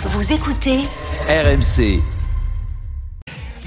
Vous 0.00 0.32
écoutez 0.32 0.78
RMC. 1.28 2.00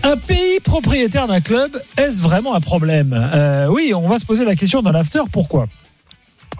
Un 0.03 0.15
pays 0.17 0.59
propriétaire 0.63 1.27
d'un 1.27 1.41
club, 1.41 1.69
est-ce 1.97 2.21
vraiment 2.21 2.55
un 2.55 2.61
problème? 2.61 3.13
Euh, 3.13 3.67
Oui, 3.67 3.93
on 3.95 4.07
va 4.07 4.17
se 4.17 4.25
poser 4.25 4.45
la 4.45 4.55
question 4.55 4.81
dans 4.81 4.91
l'after. 4.91 5.19
Pourquoi? 5.31 5.67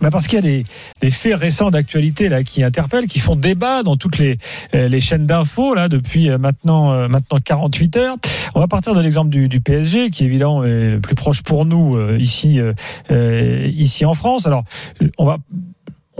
Bah 0.02 0.10
parce 0.12 0.28
qu'il 0.28 0.36
y 0.38 0.40
a 0.40 0.42
des, 0.42 0.66
des 1.00 1.12
faits 1.12 1.36
récents 1.36 1.70
d'actualité 1.70 2.28
là 2.28 2.44
qui 2.44 2.64
interpellent, 2.64 3.06
qui 3.06 3.20
font 3.20 3.36
débat 3.36 3.84
dans 3.84 3.98
toutes 3.98 4.18
les, 4.18 4.40
euh, 4.74 4.88
les 4.88 5.00
chaînes 5.00 5.28
d'infos 5.28 5.76
là 5.76 5.90
depuis 5.90 6.30
euh, 6.32 6.40
maintenant 6.40 6.92
euh, 6.92 7.08
maintenant 7.08 7.38
48 7.40 7.98
heures. 7.98 8.16
On 8.56 8.60
va 8.60 8.68
partir 8.68 8.96
de 8.96 9.00
l'exemple 9.02 9.30
du, 9.30 9.48
du 9.48 9.62
PSG 9.62 10.10
qui 10.10 10.26
évidemment 10.26 10.64
est 10.64 10.92
le 10.94 11.00
plus 11.02 11.14
proche 11.14 11.44
pour 11.44 11.66
nous 11.66 11.96
euh, 11.98 12.18
ici 12.20 12.60
euh, 12.60 13.72
ici 13.76 14.04
en 14.06 14.16
France. 14.16 14.48
Alors 14.48 14.64
on 15.20 15.26
va 15.26 15.38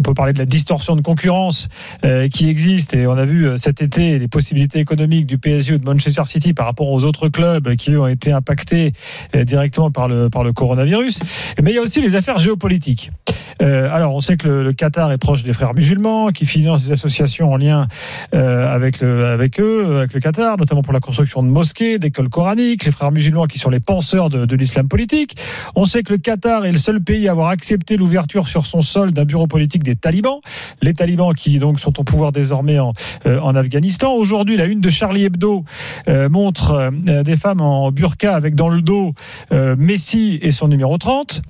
on 0.02 0.04
peut 0.04 0.16
parler 0.16 0.34
de 0.34 0.40
la 0.40 0.46
distorsion 0.46 0.96
de 0.96 1.02
concurrence 1.04 1.70
euh, 2.04 2.28
qui 2.28 2.50
existe 2.50 2.96
et 2.96 3.06
on 3.06 3.12
a 3.12 3.24
vu 3.24 3.46
euh, 3.46 3.58
cet 3.58 3.84
été 3.84 4.18
les 4.18 4.28
possibilités 4.28 4.80
économiques 4.80 5.28
du 5.28 5.38
PSG 5.38 5.76
ou 5.76 5.78
de 5.78 5.86
Manchester 5.86 6.24
City 6.26 6.56
par 6.56 6.66
rapport 6.66 6.90
aux 6.90 7.04
autres 7.04 7.30
clubs 7.30 7.76
qui 7.76 7.96
ont 7.96 8.08
été 8.08 8.32
impactés 8.32 8.94
euh, 9.36 9.44
directement 9.44 9.92
par 9.92 10.08
le 10.08 10.32
par 10.32 10.44
le 10.44 10.54
coronavirus. 10.54 11.20
Mais 11.62 11.70
il 11.70 11.76
y 11.76 11.78
a 11.78 11.84
aussi 11.84 12.02
les 12.02 12.16
affaires 12.16 12.40
géopolitiques. 12.40 13.12
Alors, 13.60 14.16
on 14.16 14.22
sait 14.22 14.38
que 14.38 14.48
le, 14.48 14.74
Qatar 14.74 15.12
est 15.12 15.20
proche 15.20 15.44
des 15.44 15.54
frères 15.54 15.76
musulmans, 15.76 16.30
qui 16.30 16.48
financent 16.48 16.86
des 16.86 16.94
associations 16.94 17.54
en 17.54 17.58
lien 17.58 17.88
avec, 18.32 19.04
avec 19.04 19.60
eux, 19.60 19.98
avec 19.98 20.16
le 20.16 20.20
Qatar, 20.20 20.58
notamment 20.58 20.82
pour 20.82 20.94
la 20.94 21.00
construction 21.00 21.44
de 21.44 21.48
mosquées, 21.48 22.00
d'écoles 22.00 22.30
coraniques, 22.30 22.86
les 22.86 22.92
frères 22.92 23.12
musulmans 23.12 23.46
qui 23.46 23.60
sont 23.60 23.70
les 23.70 23.80
penseurs 23.80 24.32
de, 24.32 24.48
de 24.48 24.56
l'islam 24.56 24.88
politique. 24.88 25.38
On 25.76 25.86
sait 25.86 26.02
que 26.02 26.14
le 26.14 26.18
Qatar 26.18 26.66
est 26.66 26.72
le 26.72 26.80
seul 26.80 27.04
pays 27.04 27.28
à 27.28 27.32
avoir 27.32 27.50
accepté 27.50 27.98
l'ouverture 27.98 28.48
sur 28.48 28.66
son 28.66 28.82
sol 28.82 29.12
d'un 29.12 29.26
bureau 29.26 29.46
politique 29.46 29.84
des 29.84 29.91
talibans, 29.96 30.40
les 30.82 30.94
talibans 30.94 31.34
qui 31.34 31.60
donc 31.60 31.80
sont 31.80 32.00
au 32.00 32.04
pouvoir 32.04 32.32
désormais 32.32 32.80
en, 32.80 32.94
euh, 33.26 33.40
en 33.40 33.56
Afghanistan. 33.56 34.14
Aujourd'hui, 34.14 34.58
la 34.58 34.66
une 34.66 34.82
de 34.82 34.90
Charlie 34.90 35.26
Hebdo 35.26 35.64
euh, 36.08 36.30
montre 36.30 36.92
des 36.92 37.36
femmes 37.36 37.62
en 37.62 37.92
burqa 37.92 38.36
avec 38.36 38.56
dans 38.56 38.70
le 38.70 38.82
dos 38.82 39.14
Messi 39.52 40.40
et 40.42 40.52
son 40.52 40.68
numéro 40.68 40.98
30. 40.98 41.42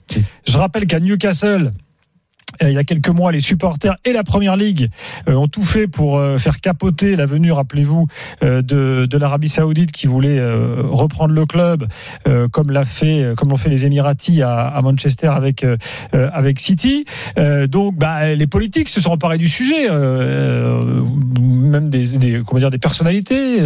Je 0.47 0.57
rappelle 0.57 0.87
qu'à 0.87 0.99
Newcastle, 0.99 1.71
il 2.61 2.71
y 2.71 2.77
a 2.77 2.83
quelques 2.83 3.09
mois, 3.09 3.31
les 3.31 3.39
supporters 3.39 3.95
et 4.05 4.13
la 4.13 4.23
Première 4.23 4.55
Ligue 4.55 4.89
ont 5.27 5.47
tout 5.47 5.63
fait 5.63 5.87
pour 5.87 6.21
faire 6.37 6.59
capoter 6.59 7.15
la 7.15 7.25
venue, 7.25 7.51
rappelez-vous, 7.51 8.07
de, 8.41 9.17
l'Arabie 9.17 9.49
Saoudite 9.49 9.91
qui 9.91 10.07
voulait 10.07 10.39
reprendre 10.41 11.33
le 11.33 11.45
club, 11.45 11.87
comme 12.51 12.71
l'a 12.71 12.85
fait, 12.85 13.33
comme 13.35 13.49
l'ont 13.49 13.57
fait 13.57 13.69
les 13.69 13.85
Émiratis 13.85 14.41
à, 14.41 14.67
à 14.67 14.81
Manchester 14.81 15.27
avec 15.27 15.65
avec 16.11 16.59
City. 16.59 17.05
Donc, 17.67 17.95
bah, 17.95 18.33
les 18.33 18.47
politiques 18.47 18.89
se 18.89 19.01
sont 19.01 19.11
emparés 19.11 19.37
du 19.37 19.47
sujet, 19.47 19.87
même 21.71 21.89
des, 21.89 22.41
comment 22.45 22.59
dire 22.59 22.69
des 22.69 22.77
personnalités, 22.77 23.59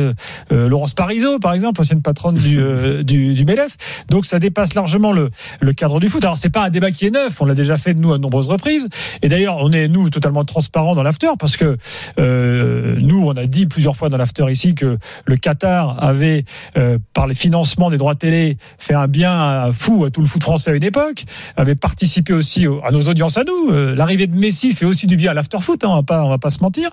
Laurence 0.50 0.94
Parisot 0.94 1.40
par 1.40 1.54
exemple, 1.54 1.82
ancienne 1.82 2.02
patronne 2.02 2.36
du 2.36 2.60
du, 3.04 3.34
du 3.34 3.46
MELEF. 3.46 3.78
Donc, 4.10 4.26
ça 4.26 4.40
dépasse 4.40 4.74
largement 4.74 5.12
le, 5.12 5.30
le 5.60 5.74
cadre 5.74 6.00
du 6.00 6.10
foot. 6.10 6.24
Alors, 6.24 6.38
c'est 6.38 6.50
pas 6.50 6.66
un 6.66 6.70
débat 6.70 6.92
qui 6.92 7.06
est 7.06 7.12
neuf, 7.12 7.42
on 7.42 7.46
l'a 7.46 7.54
déjà 7.54 7.78
fait 7.78 7.94
de 7.94 8.00
nous 8.00 8.14
à 8.14 8.18
nombreuses 8.18 8.48
reprises. 8.48 8.88
Et 9.22 9.30
d'ailleurs, 9.30 9.58
on 9.60 9.72
est 9.72 9.88
nous 9.88 10.10
totalement 10.10 10.44
transparents 10.44 10.96
dans 10.96 11.04
l'after 11.04 11.30
parce 11.40 11.58
que 11.58 11.78
euh, 12.20 12.96
nous, 13.00 13.26
on 13.28 13.34
a 13.34 13.46
dit 13.46 13.66
plusieurs 13.66 13.96
fois 13.96 14.10
dans 14.10 14.18
l'after 14.18 14.46
ici 14.50 14.76
que 14.76 14.98
le 15.26 15.36
Qatar 15.38 16.04
avait, 16.04 16.46
euh, 16.78 16.98
par 17.14 17.28
les 17.28 17.36
financements 17.36 17.90
des 17.90 17.98
droits 17.98 18.16
télé, 18.16 18.58
fait 18.78 18.94
un 18.94 19.08
bien 19.08 19.72
fou 19.72 20.06
à 20.06 20.10
tout 20.10 20.22
le 20.22 20.28
foot 20.28 20.44
français 20.44 20.72
à 20.72 20.76
une 20.76 20.84
époque, 20.84 21.26
avait 21.58 21.76
participé 21.76 22.34
aussi 22.34 22.66
à 22.84 22.92
nos 22.92 23.02
audiences 23.02 23.38
à 23.38 23.44
nous. 23.44 23.72
Euh, 23.72 23.96
L'arrivée 23.96 24.28
de 24.28 24.36
Messi 24.36 24.74
fait 24.74 24.86
aussi 24.86 25.08
du 25.08 25.16
bien 25.16 25.32
à 25.32 25.34
l'after 25.34 25.60
foot, 25.60 25.84
hein, 25.84 25.90
on 25.90 25.96
va 25.96 26.04
pas, 26.04 26.24
on 26.24 26.30
va 26.30 26.38
pas 26.38 26.50
se 26.50 26.62
mentir. 26.62 26.90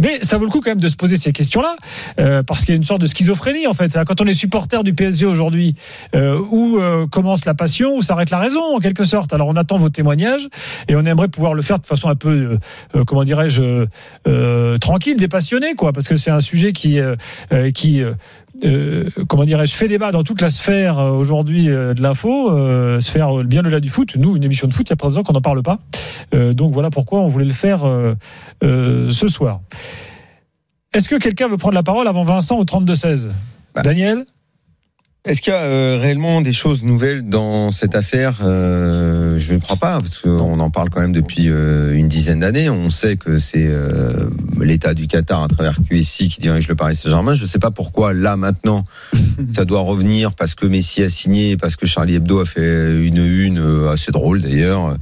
Mais 0.00 0.18
ça 0.22 0.38
vaut 0.38 0.44
le 0.44 0.50
quand 0.60 0.70
même 0.70 0.80
de 0.80 0.88
se 0.88 0.96
poser 0.96 1.16
ces 1.16 1.32
questions-là 1.32 1.76
euh, 2.18 2.42
parce 2.42 2.60
qu'il 2.60 2.70
y 2.70 2.72
a 2.72 2.76
une 2.76 2.84
sorte 2.84 3.00
de 3.00 3.06
schizophrénie 3.06 3.66
en 3.66 3.74
fait. 3.74 3.96
Quand 4.06 4.20
on 4.20 4.26
est 4.26 4.34
supporter 4.34 4.82
du 4.84 4.94
PSG 4.94 5.26
aujourd'hui, 5.26 5.74
euh, 6.14 6.38
où 6.50 6.78
commence 7.10 7.44
la 7.44 7.54
passion, 7.54 7.96
où 7.96 8.02
s'arrête 8.02 8.30
la 8.30 8.38
raison 8.38 8.76
en 8.76 8.78
quelque 8.78 9.04
sorte. 9.04 9.32
Alors 9.32 9.48
on 9.48 9.56
attend 9.56 9.76
vos 9.76 9.90
témoignages 9.90 10.48
et 10.88 10.96
on 10.96 11.04
aimerait 11.04 11.28
pouvoir 11.28 11.54
le 11.54 11.62
faire 11.62 11.78
de 11.78 11.86
façon 11.86 12.08
un 12.08 12.14
peu, 12.14 12.58
euh, 12.94 13.04
comment 13.04 13.24
dirais-je, 13.24 13.86
euh, 14.26 14.78
tranquille, 14.78 15.16
dépassionnée, 15.16 15.74
quoi, 15.74 15.92
parce 15.92 16.08
que 16.08 16.16
c'est 16.16 16.30
un 16.30 16.40
sujet 16.40 16.72
qui, 16.72 17.00
euh, 17.00 17.16
qui 17.72 18.02
comment 19.28 19.44
dirais-je, 19.44 19.74
fait 19.74 19.88
débat 19.88 20.12
dans 20.12 20.22
toute 20.22 20.40
la 20.40 20.48
sphère 20.48 20.98
aujourd'hui 20.98 21.66
de 21.66 22.00
l'info, 22.00 22.52
sphère 23.00 23.42
bien 23.44 23.60
au-delà 23.60 23.80
du 23.80 23.90
foot. 23.90 24.14
Nous, 24.16 24.36
une 24.36 24.44
émission 24.44 24.68
de 24.68 24.74
foot, 24.74 24.86
il 24.88 24.90
y 24.90 24.92
a 24.92 24.96
présent 24.96 25.22
qu'on 25.24 25.32
n'en 25.32 25.40
parle 25.40 25.62
pas. 25.62 25.80
donc 26.32 26.72
voilà 26.72 26.90
pourquoi 26.90 27.20
on 27.20 27.28
voulait 27.28 27.46
le 27.46 27.52
faire 27.52 27.80
ce 28.62 29.26
soir. 29.26 29.60
Est-ce 30.94 31.08
que 31.08 31.16
quelqu'un 31.16 31.48
veut 31.48 31.56
prendre 31.56 31.74
la 31.74 31.82
parole 31.82 32.06
avant 32.06 32.22
Vincent 32.22 32.56
au 32.56 32.64
32-16 32.64 33.28
bah. 33.74 33.82
Daniel 33.82 34.24
est-ce 35.26 35.40
qu'il 35.40 35.54
y 35.54 35.56
a 35.56 35.62
euh, 35.62 35.96
réellement 35.98 36.42
des 36.42 36.52
choses 36.52 36.82
nouvelles 36.82 37.26
dans 37.26 37.70
cette 37.70 37.94
affaire 37.94 38.40
euh, 38.42 39.38
Je 39.38 39.54
ne 39.54 39.58
crois 39.58 39.78
pas, 39.78 39.96
parce 39.96 40.18
qu'on 40.18 40.60
en 40.60 40.68
parle 40.68 40.90
quand 40.90 41.00
même 41.00 41.14
depuis 41.14 41.48
euh, 41.48 41.96
une 41.96 42.08
dizaine 42.08 42.40
d'années. 42.40 42.68
On 42.68 42.90
sait 42.90 43.16
que 43.16 43.38
c'est 43.38 43.66
euh, 43.66 44.28
l'État 44.60 44.92
du 44.92 45.06
Qatar 45.06 45.42
à 45.42 45.48
travers 45.48 45.78
QSI 45.88 46.28
qui 46.28 46.40
dirige 46.40 46.68
le 46.68 46.74
Paris 46.74 46.94
Saint-Germain. 46.94 47.32
Je 47.32 47.44
ne 47.44 47.46
sais 47.46 47.58
pas 47.58 47.70
pourquoi 47.70 48.12
là 48.12 48.36
maintenant 48.36 48.84
ça 49.54 49.64
doit 49.64 49.80
revenir 49.80 50.34
parce 50.34 50.54
que 50.54 50.66
Messi 50.66 51.02
a 51.02 51.08
signé, 51.08 51.56
parce 51.56 51.76
que 51.76 51.86
Charlie 51.86 52.16
Hebdo 52.16 52.40
a 52.40 52.44
fait 52.44 53.02
une 53.02 53.24
une 53.24 53.88
assez 53.90 54.12
drôle 54.12 54.42
d'ailleurs, 54.42 54.98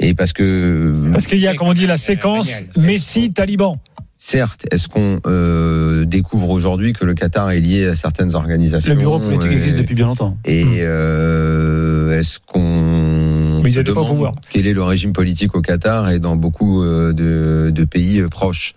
et 0.00 0.12
parce 0.12 0.34
que 0.34 0.92
parce 1.12 1.26
qu'il 1.26 1.38
y 1.38 1.46
a, 1.46 1.54
comme 1.54 1.68
on 1.68 1.72
dit, 1.72 1.86
la 1.86 1.96
séquence 1.96 2.62
Messi-Taliban. 2.76 3.78
Certes, 4.24 4.66
est-ce 4.70 4.88
qu'on 4.88 5.18
euh, 5.26 6.04
découvre 6.04 6.50
aujourd'hui 6.50 6.92
que 6.92 7.04
le 7.04 7.12
Qatar 7.12 7.50
est 7.50 7.58
lié 7.58 7.88
à 7.88 7.96
certaines 7.96 8.36
organisations 8.36 8.92
Le 8.92 8.96
bureau 8.96 9.18
politique 9.18 9.50
et... 9.50 9.54
existe 9.54 9.78
depuis 9.78 9.96
bien 9.96 10.06
longtemps. 10.06 10.38
Et 10.44 10.64
euh, 10.78 12.16
est-ce 12.16 12.38
qu'on 12.38 13.60
Mais 13.64 13.72
ils 13.72 13.82
pas 13.92 14.00
au 14.00 14.04
pouvoir. 14.06 14.32
quel 14.48 14.68
est 14.68 14.74
le 14.74 14.82
régime 14.84 15.12
politique 15.12 15.56
au 15.56 15.60
Qatar 15.60 16.08
et 16.08 16.20
dans 16.20 16.36
beaucoup 16.36 16.84
de, 16.84 17.72
de 17.74 17.84
pays 17.84 18.22
proches? 18.30 18.76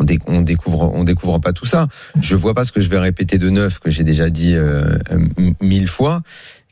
On, 0.00 0.02
dé, 0.02 0.18
on, 0.26 0.40
découvre 0.40 0.90
on 0.92 1.04
découvre 1.04 1.38
pas 1.38 1.52
tout 1.52 1.66
ça. 1.66 1.86
Je 2.20 2.34
vois 2.34 2.52
pas 2.52 2.64
ce 2.64 2.72
que 2.72 2.80
je 2.80 2.88
vais 2.88 2.98
répéter 2.98 3.38
de 3.38 3.50
neuf 3.50 3.78
que 3.78 3.88
j'ai 3.88 4.02
déjà 4.02 4.30
dit 4.30 4.54
euh, 4.56 4.98
mille 5.60 5.86
fois, 5.86 6.22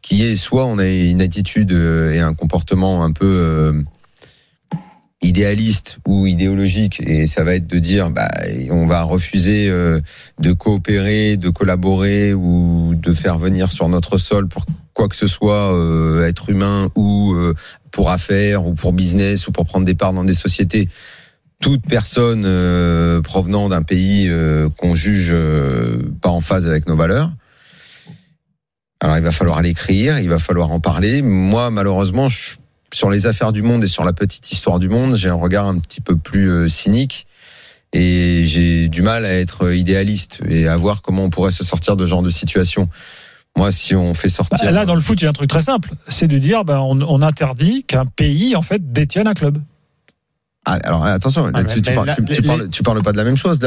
qui 0.02 0.24
est 0.24 0.34
soit 0.34 0.66
on 0.66 0.78
a 0.78 0.86
une 0.88 1.22
attitude 1.22 1.70
et 1.70 2.18
un 2.18 2.34
comportement 2.34 3.04
un 3.04 3.12
peu 3.12 3.26
euh, 3.26 3.82
idéaliste 5.22 5.98
ou 6.06 6.26
idéologique 6.26 7.02
et 7.06 7.26
ça 7.26 7.44
va 7.44 7.54
être 7.54 7.66
de 7.66 7.78
dire 7.78 8.10
bah 8.10 8.30
on 8.70 8.86
va 8.86 9.02
refuser 9.02 9.68
euh, 9.68 10.00
de 10.38 10.52
coopérer, 10.52 11.36
de 11.36 11.50
collaborer 11.50 12.32
ou 12.32 12.94
de 12.94 13.12
faire 13.12 13.36
venir 13.36 13.70
sur 13.70 13.88
notre 13.88 14.16
sol 14.16 14.48
pour 14.48 14.64
quoi 14.94 15.08
que 15.08 15.16
ce 15.16 15.26
soit 15.26 15.74
euh, 15.74 16.26
être 16.26 16.48
humain 16.48 16.90
ou 16.94 17.34
euh, 17.34 17.54
pour 17.90 18.10
affaires 18.10 18.66
ou 18.66 18.74
pour 18.74 18.94
business 18.94 19.46
ou 19.46 19.52
pour 19.52 19.66
prendre 19.66 19.84
des 19.84 19.94
parts 19.94 20.14
dans 20.14 20.24
des 20.24 20.34
sociétés 20.34 20.88
toute 21.60 21.82
personne 21.86 22.44
euh, 22.46 23.20
provenant 23.20 23.68
d'un 23.68 23.82
pays 23.82 24.26
euh, 24.26 24.70
qu'on 24.70 24.94
juge 24.94 25.36
pas 26.22 26.30
en 26.30 26.40
phase 26.40 26.66
avec 26.66 26.88
nos 26.88 26.96
valeurs 26.96 27.30
alors 29.02 29.16
il 29.16 29.22
va 29.22 29.30
falloir 29.30 29.62
l'écrire, 29.62 30.18
il 30.18 30.28
va 30.28 30.38
falloir 30.38 30.70
en 30.72 30.78
parler. 30.78 31.22
Moi 31.22 31.70
malheureusement 31.70 32.28
je 32.28 32.56
sur 32.92 33.10
les 33.10 33.26
affaires 33.26 33.52
du 33.52 33.62
monde 33.62 33.84
et 33.84 33.88
sur 33.88 34.04
la 34.04 34.12
petite 34.12 34.50
histoire 34.50 34.78
du 34.78 34.88
monde, 34.88 35.14
j'ai 35.14 35.28
un 35.28 35.34
regard 35.34 35.66
un 35.66 35.78
petit 35.78 36.00
peu 36.00 36.16
plus 36.16 36.50
euh, 36.50 36.68
cynique 36.68 37.26
et 37.92 38.42
j'ai 38.44 38.88
du 38.88 39.02
mal 39.02 39.24
à 39.24 39.32
être 39.32 39.72
idéaliste 39.72 40.40
et 40.48 40.68
à 40.68 40.76
voir 40.76 41.02
comment 41.02 41.24
on 41.24 41.30
pourrait 41.30 41.50
se 41.50 41.64
sortir 41.64 41.96
de 41.96 42.04
ce 42.04 42.10
genre 42.10 42.22
de 42.22 42.30
situation. 42.30 42.88
Moi, 43.56 43.72
si 43.72 43.96
on 43.96 44.14
fait 44.14 44.28
sortir. 44.28 44.58
Bah 44.62 44.70
là, 44.70 44.84
dans 44.84 44.94
le 44.94 45.00
foot, 45.00 45.20
il 45.20 45.24
y 45.24 45.26
a 45.26 45.30
un 45.30 45.32
truc 45.32 45.50
très 45.50 45.60
simple. 45.60 45.90
C'est 46.06 46.28
de 46.28 46.38
dire, 46.38 46.64
bah, 46.64 46.82
on, 46.82 47.00
on 47.00 47.20
interdit 47.20 47.82
qu'un 47.82 48.06
pays, 48.06 48.54
en 48.54 48.62
fait, 48.62 48.92
détienne 48.92 49.26
un 49.26 49.34
club. 49.34 49.58
Ah, 50.66 50.78
alors 50.84 51.04
attention, 51.04 51.50
ah, 51.54 51.64
tu, 51.64 51.80
tu, 51.80 51.92
parles, 51.92 52.14
tu, 52.14 52.24
tu, 52.34 52.42
parles, 52.42 52.68
tu, 52.68 52.82
parles, 52.82 53.02
pas 53.02 53.12
de 53.12 53.16
la 53.16 53.24
même 53.24 53.36
chose. 53.36 53.60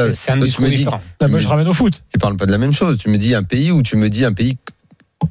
Là, 1.20 1.28
moi, 1.28 1.38
je 1.38 1.48
ramène 1.48 1.66
au 1.66 1.72
foot. 1.72 2.04
Tu 2.12 2.18
parles 2.18 2.36
pas 2.36 2.46
de 2.46 2.52
la 2.52 2.58
même 2.58 2.72
chose. 2.72 2.98
Tu 2.98 3.08
me 3.08 3.18
dis 3.18 3.34
un 3.34 3.42
pays 3.42 3.72
ou 3.72 3.82
tu 3.82 3.96
me 3.96 4.08
dis 4.08 4.24
un 4.24 4.32
pays, 4.32 4.56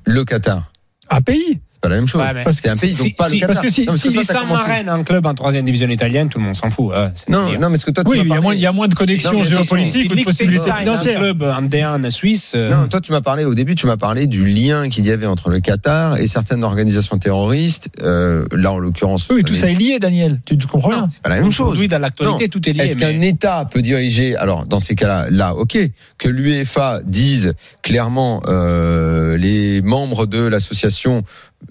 le 0.06 0.26
Qatar. 0.26 0.73
Un 1.10 1.22
pays 1.22 1.60
C'est 1.68 1.82
pas 1.82 1.90
la 1.90 1.96
même 1.98 2.08
chose. 2.08 2.22
Ouais, 2.22 2.44
Parce 2.44 2.58
c'est 2.62 2.70
un 2.70 2.76
pays, 2.76 2.94
si- 2.94 3.04
donc 3.04 3.16
pas 3.18 3.28
si- 3.28 3.36
le 3.36 3.40
Qatar. 3.42 3.56
parce 3.56 3.66
que 3.68 3.72
si- 3.74 3.86
Non, 3.86 3.92
si- 3.98 4.88
un 4.90 5.04
club 5.04 5.26
en 5.26 5.34
troisième 5.34 5.66
division 5.66 5.90
italienne, 5.90 6.30
tout 6.30 6.38
le 6.40 6.46
monde 6.46 6.56
s'en 6.56 6.70
fout. 6.70 6.92
hein, 6.96 7.12
Non, 7.28 7.52
non, 7.60 7.70
mais 7.70 7.78
ce 7.78 7.86
que 7.86 7.92
toi, 7.92 8.04
tu 8.06 8.10
Oui, 8.10 8.18
m'as 8.20 8.24
il 8.24 8.28
y, 8.28 8.32
a 8.32 8.34
parlé- 8.36 8.42
moins, 8.44 8.54
il 8.56 8.60
y 8.62 8.66
a 8.66 8.72
moins 8.72 8.88
de 8.88 8.96
connexions 8.96 9.44
géopolitiques 9.44 10.12
ou 10.12 10.16
de 10.16 10.24
possibilités 10.24 10.72
Un 10.72 10.76
financières. 10.76 11.20
club 11.20 11.44
en 11.44 11.62
D1 11.62 12.10
suisse. 12.10 12.54
euh, 12.56 12.70
Non, 12.70 12.88
toi, 12.88 13.02
tu 13.02 13.12
m'as 13.12 13.22
parlé 13.22 13.44
au 13.44 13.54
début, 13.54 13.76
tu 13.76 13.86
m'as 13.86 13.98
parlé 13.98 14.28
du 14.28 14.46
lien 14.46 14.88
qu'il 14.90 15.06
y 15.06 15.12
avait 15.12 15.26
entre 15.28 15.50
le 15.50 15.60
Qatar 15.60 16.18
et 16.20 16.28
certaines 16.28 16.64
organisations 16.64 17.18
terroristes. 17.18 17.90
Euh, 18.02 18.46
là, 18.54 18.72
en 18.72 18.80
l'occurrence, 18.80 19.28
Oui, 19.30 19.44
tout 19.44 19.56
ça 19.56 19.70
est 19.70 19.76
lié, 19.76 20.00
Daniel. 20.00 20.40
Tu 20.46 20.58
tu 20.58 20.68
comprends 20.68 20.90
bien 20.90 21.08
c'est 21.10 21.22
pas 21.22 21.30
la 21.30 21.36
même 21.42 21.52
chose. 21.52 21.68
Aujourd'hui, 21.68 21.90
dans 21.90 22.00
l'actualité, 22.00 22.48
tout 22.48 22.68
est 22.70 22.74
lié. 22.74 22.84
Est-ce 22.84 22.98
qu'un 22.98 23.20
État 23.22 23.68
peut 23.70 23.82
diriger 23.82 24.38
Alors, 24.38 24.66
dans 24.66 24.80
ces 24.80 24.96
cas-là, 24.96 25.28
là, 25.30 25.54
ok, 25.56 25.78
que 26.18 26.30
l'UEFA 26.30 27.02
dise 27.06 27.54
clairement 27.82 28.42
euh, 28.48 29.38
les 29.38 29.82
membres 29.82 30.26
de 30.26 30.40
l'association 30.40 30.93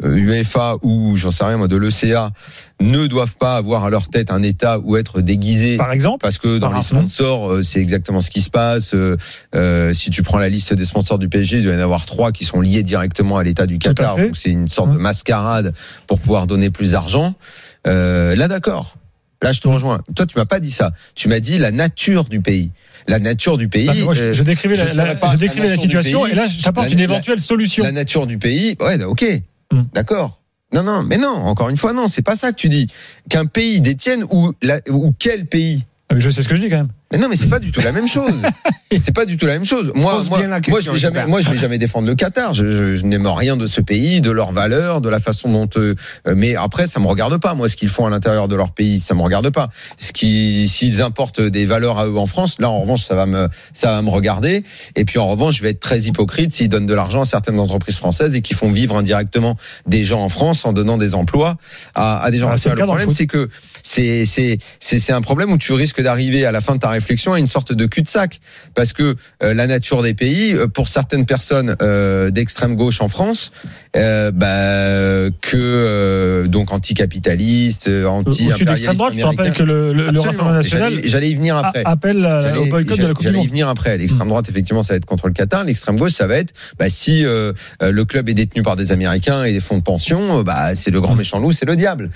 euh, 0.02 0.16
UEFA 0.16 0.76
ou 0.82 1.16
j'en 1.16 1.30
sais 1.30 1.44
rien 1.44 1.56
moi 1.58 1.69
de 1.69 1.76
l'ECA 1.76 2.30
ne 2.80 3.06
doivent 3.06 3.36
pas 3.36 3.56
avoir 3.56 3.84
à 3.84 3.90
leur 3.90 4.08
tête 4.08 4.30
un 4.30 4.42
État 4.42 4.78
ou 4.78 4.96
être 4.96 5.20
déguisés. 5.20 5.76
Par 5.76 5.92
exemple, 5.92 6.19
Parce 6.22 6.38
que 6.38 6.58
dans 6.58 6.72
les 6.72 6.82
sponsors, 6.82 7.50
euh, 7.52 7.62
c'est 7.62 7.80
exactement 7.80 8.20
ce 8.20 8.30
qui 8.30 8.40
se 8.40 8.50
passe. 8.50 8.94
Euh, 8.94 9.92
si 9.92 10.10
tu 10.10 10.22
prends 10.22 10.38
la 10.38 10.48
liste 10.48 10.72
des 10.74 10.84
sponsors 10.84 11.19
du 11.19 11.28
PSG, 11.28 11.58
il 11.58 11.64
doit 11.64 11.74
y 11.74 11.76
en 11.76 11.80
avoir 11.80 12.06
trois 12.06 12.32
qui 12.32 12.44
sont 12.44 12.60
liés 12.60 12.82
directement 12.82 13.36
à 13.36 13.44
l'État 13.44 13.66
du 13.66 13.78
Qatar. 13.78 14.16
Donc 14.16 14.36
c'est 14.36 14.50
une 14.50 14.69
sorte 14.69 14.90
de 14.90 14.96
Hum. 14.96 15.02
mascarade 15.02 15.75
pour 16.06 16.20
pouvoir 16.20 16.46
donner 16.46 16.70
plus 16.70 16.92
d'argent. 16.92 17.34
Euh, 17.86 18.34
là, 18.36 18.48
d'accord. 18.48 18.96
Là, 19.42 19.52
je 19.52 19.60
te 19.60 19.68
rejoins. 19.68 20.02
Toi, 20.14 20.26
tu 20.26 20.38
m'as 20.38 20.44
pas 20.44 20.60
dit 20.60 20.70
ça. 20.70 20.92
Tu 21.14 21.28
m'as 21.28 21.40
dit 21.40 21.58
la 21.58 21.72
nature 21.72 22.24
du 22.24 22.40
pays. 22.40 22.70
La 23.08 23.18
nature 23.18 23.58
du 23.58 23.68
pays. 23.68 23.88
Ah, 23.90 23.94
mais 23.94 24.02
moi, 24.02 24.14
je, 24.14 24.22
euh, 24.22 24.32
je 24.32 24.44
décrivais, 24.44 24.76
je 24.76 24.84
la, 24.84 25.16
je 25.16 25.36
décrivais 25.36 25.76
situation 25.76 26.22
pays. 26.22 26.32
et 26.32 26.34
là, 26.36 26.46
j'apporte 26.46 26.92
une 26.92 27.00
éventuelle 27.00 27.40
solution. 27.40 27.82
la 27.82 27.92
nature 27.92 28.26
du 28.26 28.38
pays. 28.38 28.76
Ouais, 28.80 29.02
ok. 29.02 29.24
Hmm. 29.72 29.82
D'accord. 29.92 30.40
Non, 30.72 30.84
non, 30.84 31.02
mais 31.02 31.18
non. 31.18 31.34
Encore 31.34 31.68
une 31.68 31.76
fois, 31.76 31.92
non. 31.92 32.06
C'est 32.06 32.22
pas 32.22 32.36
ça 32.36 32.52
que 32.52 32.56
tu 32.56 32.68
dis. 32.68 32.86
Qu'un 33.28 33.46
pays 33.46 33.80
détienne 33.80 34.24
ou 34.30 34.52
la, 34.62 34.80
ou 34.88 35.12
quel 35.18 35.46
pays. 35.46 35.84
Ah, 36.12 36.19
Je 36.19 36.31
sais 36.31 36.43
ce 36.43 36.49
que 36.49 36.55
je 36.55 36.61
dis 36.62 36.69
quand 36.69 36.76
même. 36.76 36.88
Mais 37.11 37.19
non, 37.19 37.29
mais 37.29 37.37
c'est 37.37 37.49
pas 37.49 37.59
du 37.59 37.73
tout 37.73 37.81
la 37.81 37.93
même 37.93 38.09
chose. 38.09 38.43
c'est 39.03 39.14
pas 39.14 39.25
du 39.25 39.37
tout 39.37 39.47
la 39.47 39.55
même 39.55 39.64
chose. 39.64 39.93
Moi, 39.94 40.23
moi, 40.29 40.38
moi, 40.69 40.81
je 40.81 40.91
vais 40.91 40.97
jamais, 40.99 41.26
moi, 41.26 41.41
je 41.41 41.50
vais 41.50 41.56
jamais 41.56 41.79
défendre 41.79 42.06
le 42.09 42.14
Qatar. 42.14 42.55
Je, 42.55 42.67
je, 42.67 42.97
je 42.97 43.05
n'aime 43.05 43.26
rien 43.26 43.56
de 43.56 43.67
ce 43.67 43.81
pays, 43.81 44.20
de 44.20 44.31
leurs 44.31 44.53
valeurs, 44.53 45.00
de 45.00 45.09
la 45.09 45.19
façon 45.19 45.50
dont. 45.50 45.69
euh, 45.76 45.94
mais 46.35 46.55
après, 46.56 46.87
ça 46.87 47.00
me 47.00 47.06
regarde 47.06 47.38
pas. 47.38 47.55
Moi, 47.55 47.69
ce 47.69 47.76
qu'ils 47.76 47.88
font 47.88 48.06
à 48.06 48.11
l'intérieur 48.11 48.49
de 48.49 48.56
leur 48.56 48.73
pays, 48.73 48.99
ça 49.00 49.14
me 49.14 49.23
regarde 49.23 49.50
pas. 49.50 49.67
Ce 49.99 50.12
qui, 50.12 50.69
s'ils 50.69 51.03
importent 51.03 51.41
des 51.41 51.64
valeurs 51.64 51.99
à 51.99 52.06
eux 52.06 52.17
en 52.19 52.26
France, 52.26 52.56
là, 52.61 52.70
en 52.70 52.81
revanche, 52.81 53.03
ça 53.05 53.14
va 53.14 53.26
me, 53.26 53.49
ça 53.73 53.93
va 53.94 54.03
me 54.03 54.11
regarder. 54.11 54.64
Et 54.97 55.05
puis, 55.05 55.19
en 55.19 55.29
revanche, 55.29 55.56
je 55.56 55.62
vais 55.62 55.70
être 55.70 55.81
très 55.81 56.00
hypocrite 56.03 56.53
s'ils 56.53 56.69
donnent 56.69 56.87
de 56.87 56.94
l'argent 56.94 57.23
à 57.23 57.25
certaines 57.25 57.59
entreprises 57.59 57.97
françaises 57.97 58.35
et 58.37 58.41
qui 58.43 58.55
font 58.55 58.70
vivre 58.70 58.97
indirectement 58.97 59.56
des 59.87 60.05
gens 60.05 60.23
en 60.23 60.29
France 60.29 60.64
en 60.64 60.73
donnant 60.73 60.97
des 60.97 61.14
emplois 61.14 61.56
à, 61.94 62.23
à 62.23 62.31
des 62.31 62.38
gens. 62.38 62.50
Ah, 62.50 62.56
le 62.64 62.75
le 62.75 62.85
problème, 62.85 63.11
c'est 63.11 63.26
que 63.26 63.49
c'est 63.82 64.25
c'est 64.26 64.58
c'est 64.81 64.99
c'est 64.99 65.12
un 65.12 65.20
problème 65.20 65.52
où 65.52 65.58
tu 65.58 65.73
risques 65.73 66.00
d'arriver 66.02 66.46
à 66.46 66.52
la 66.52 66.61
fin 66.61 66.75
de 66.75 66.81
ta 66.81 66.88
réflexion 66.90 67.32
à 67.32 67.38
une 67.38 67.46
sorte 67.46 67.73
de 67.73 67.87
cul-de-sac. 67.87 68.40
Parce 68.75 68.93
que 68.93 69.17
euh, 69.43 69.55
la 69.55 69.67
nature 69.67 70.02
des 70.02 70.14
pays 70.14 70.52
euh, 70.55 70.67
pour 70.69 70.88
certaines 70.88 71.26
personnes 71.26 71.76
euh, 71.82 72.31
d'extrême 72.31 72.75
gauche 72.76 73.00
en 73.00 73.08
France 73.08 73.52
euh, 73.96 74.31
bah, 74.31 75.31
que 75.40 76.46
donc 76.46 76.73
anticapitalistes 76.73 77.88
euh, 77.88 78.06
Au-dessus 78.08 78.52
anti 78.52 78.64
d'extrême 78.64 78.96
droite, 78.96 79.14
je 79.14 79.20
te 79.20 79.26
rappelle 79.26 79.52
que 79.52 79.62
le, 79.62 79.93
le- 79.93 80.11
le 80.11 80.20
Rassemblement 80.20 80.52
national 80.52 81.00
j'allais 81.05 81.31
y 81.31 81.35
venir 81.35 81.56
après. 81.56 81.82
appelle 81.85 82.26
au 82.58 82.67
boycott 82.67 82.99
de 82.99 83.02
la 83.06 83.08
Coupe 83.14 83.19
du 83.19 83.25
J'allais 83.25 83.43
y 83.44 83.46
venir 83.46 83.69
après. 83.69 83.96
L'extrême 83.99 84.28
droite, 84.28 84.49
effectivement, 84.49 84.82
ça 84.82 84.94
va 84.94 84.96
être 84.99 85.05
contre 85.06 85.26
le 85.28 85.32
Qatar. 85.35 85.64
L'extrême 85.64 85.96
gauche, 85.96 86.12
ça 86.12 86.26
va 86.26 86.37
être 86.37 86.52
bah, 86.78 86.88
si 86.88 87.23
le 87.23 88.02
club 88.05 88.28
est 88.28 88.35
détenu 88.35 88.62
par 88.62 88.76
des 88.76 88.93
Américains 88.93 89.44
et 89.44 89.52
des 89.52 89.61
fonds 89.61 89.78
de 89.78 89.82
pension, 89.82 90.43
bah, 90.43 90.75
c'est 90.75 90.90
le 90.90 91.00
grand 91.00 91.14
méchant 91.14 91.38
loup, 91.38 91.52
c'est 91.52 91.67
le 91.67 91.76
diable. 91.76 92.11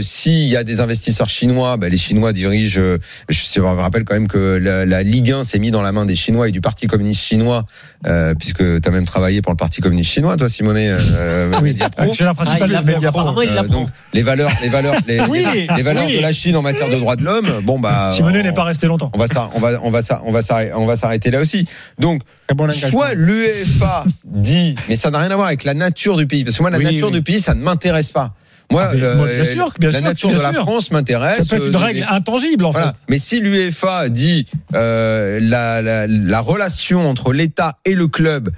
S'il 0.00 0.44
y 0.48 0.56
a 0.56 0.64
des 0.64 0.80
investisseurs 0.88 1.28
chinois, 1.28 1.76
bah, 1.76 1.88
les 1.88 1.96
Chinois 1.98 2.32
dirigent. 2.32 2.80
euh, 2.80 2.98
je, 3.28 3.38
je 3.54 3.60
me 3.60 3.66
rappelle 3.66 4.04
quand 4.04 4.14
même 4.14 4.26
que 4.28 4.56
la, 4.56 4.86
la 4.86 5.02
Ligue 5.02 5.30
1 5.32 5.44
s'est 5.44 5.58
mis 5.58 5.70
dans 5.70 5.82
la 5.82 5.92
main 5.92 6.06
des 6.06 6.14
Chinois 6.14 6.48
et 6.48 6.52
du 6.52 6.60
Parti 6.62 6.86
communiste 6.86 7.22
chinois, 7.22 7.66
euh, 8.06 8.34
puisque 8.34 8.58
tu 8.80 8.88
as 8.88 8.90
même 8.90 9.04
travaillé 9.04 9.42
pour 9.42 9.52
le 9.52 9.56
Parti 9.56 9.80
communiste 9.82 10.10
chinois, 10.10 10.36
toi, 10.36 10.48
Simonet, 10.48 10.88
euh, 10.90 11.60
Media 11.62 11.90
Pro. 11.90 12.02
Actionnaire 12.10 12.34
principal 12.34 12.62
Ah, 12.62 12.66
il 12.66 12.72
l'apprend. 12.72 12.92
Mediapro. 12.94 13.20
Apparemment, 13.20 13.42
il 13.42 13.48
Euh, 13.50 13.62
donc 13.68 13.88
les 14.14 14.22
valeurs, 14.22 14.50
les 14.62 14.68
valeurs, 14.68 14.94
les, 15.06 15.20
Oui, 15.22 15.44
les- 15.54 15.66
les 15.76 15.82
valeurs 15.82 16.06
oui. 16.06 16.16
de 16.16 16.20
la 16.20 16.32
Chine 16.32 16.56
en 16.56 16.62
matière 16.62 16.88
de 16.88 16.96
droits 16.96 17.16
de 17.16 17.24
l'homme. 17.24 17.50
Bon 17.64 17.78
bah, 17.78 18.10
Simonet 18.12 18.40
on- 18.40 18.42
n'est 18.44 18.52
pas 18.52 18.64
resté 18.64 18.86
longtemps. 18.86 19.10
on 19.14 19.18
va 19.18 19.26
on 19.54 19.60
va 19.60 19.70
on 19.82 19.90
va 19.90 20.00
on 20.24 20.32
va 20.32 20.42
s'arrêter 20.42 20.72
on 20.74 20.86
va 20.86 20.96
s'arrêter 20.96 21.30
là 21.30 21.40
aussi. 21.40 21.66
Donc 21.98 22.22
bon 22.54 22.68
soit 22.70 23.14
l'UEFA 23.14 24.04
dit 24.24 24.74
mais 24.88 24.96
ça 24.96 25.10
n'a 25.10 25.18
rien 25.18 25.30
à 25.30 25.34
voir 25.36 25.48
avec 25.48 25.64
la 25.64 25.74
nature 25.74 26.16
du 26.16 26.26
pays 26.26 26.44
parce 26.44 26.56
que 26.56 26.62
moi 26.62 26.70
la 26.70 26.78
Oui, 26.78 26.84
nature 26.84 27.08
oui. 27.08 27.12
du 27.14 27.22
pays 27.22 27.40
ça 27.40 27.54
ne 27.54 27.60
m'intéresse 27.62 28.12
pas. 28.12 28.32
Moi, 28.70 28.84
Ah, 28.90 28.94
mais 28.94 29.02
euh, 29.02 29.16
moi, 29.16 29.26
bien 29.28 29.44
sûr, 29.44 29.72
bien 29.78 29.90
la 29.90 29.98
sûr, 29.98 30.06
nature 30.06 30.28
bien 30.30 30.38
de 30.38 30.42
la 30.42 30.52
sûr. 30.52 30.62
France 30.62 30.90
m'intéresse. 30.90 31.42
Ça 31.42 31.56
peut 31.56 31.62
être 31.62 31.68
une 31.68 31.74
Euh, 31.76 31.78
règle 31.78 32.06
intangible 32.08 32.64
en 32.66 32.70
voilà. 32.70 32.88
fait. 32.88 32.98
Mais 33.08 33.16
si 33.18 33.40
l'UEFA 33.40 34.08
dit 34.10 34.46
euh, 34.74 35.38
la, 35.40 35.80
la, 35.80 36.06
la 36.06 36.40
relation 36.40 37.08
entre 37.08 37.32
l'État 37.32 37.78
et 37.86 37.94
le 37.94 38.08
club 38.08 38.50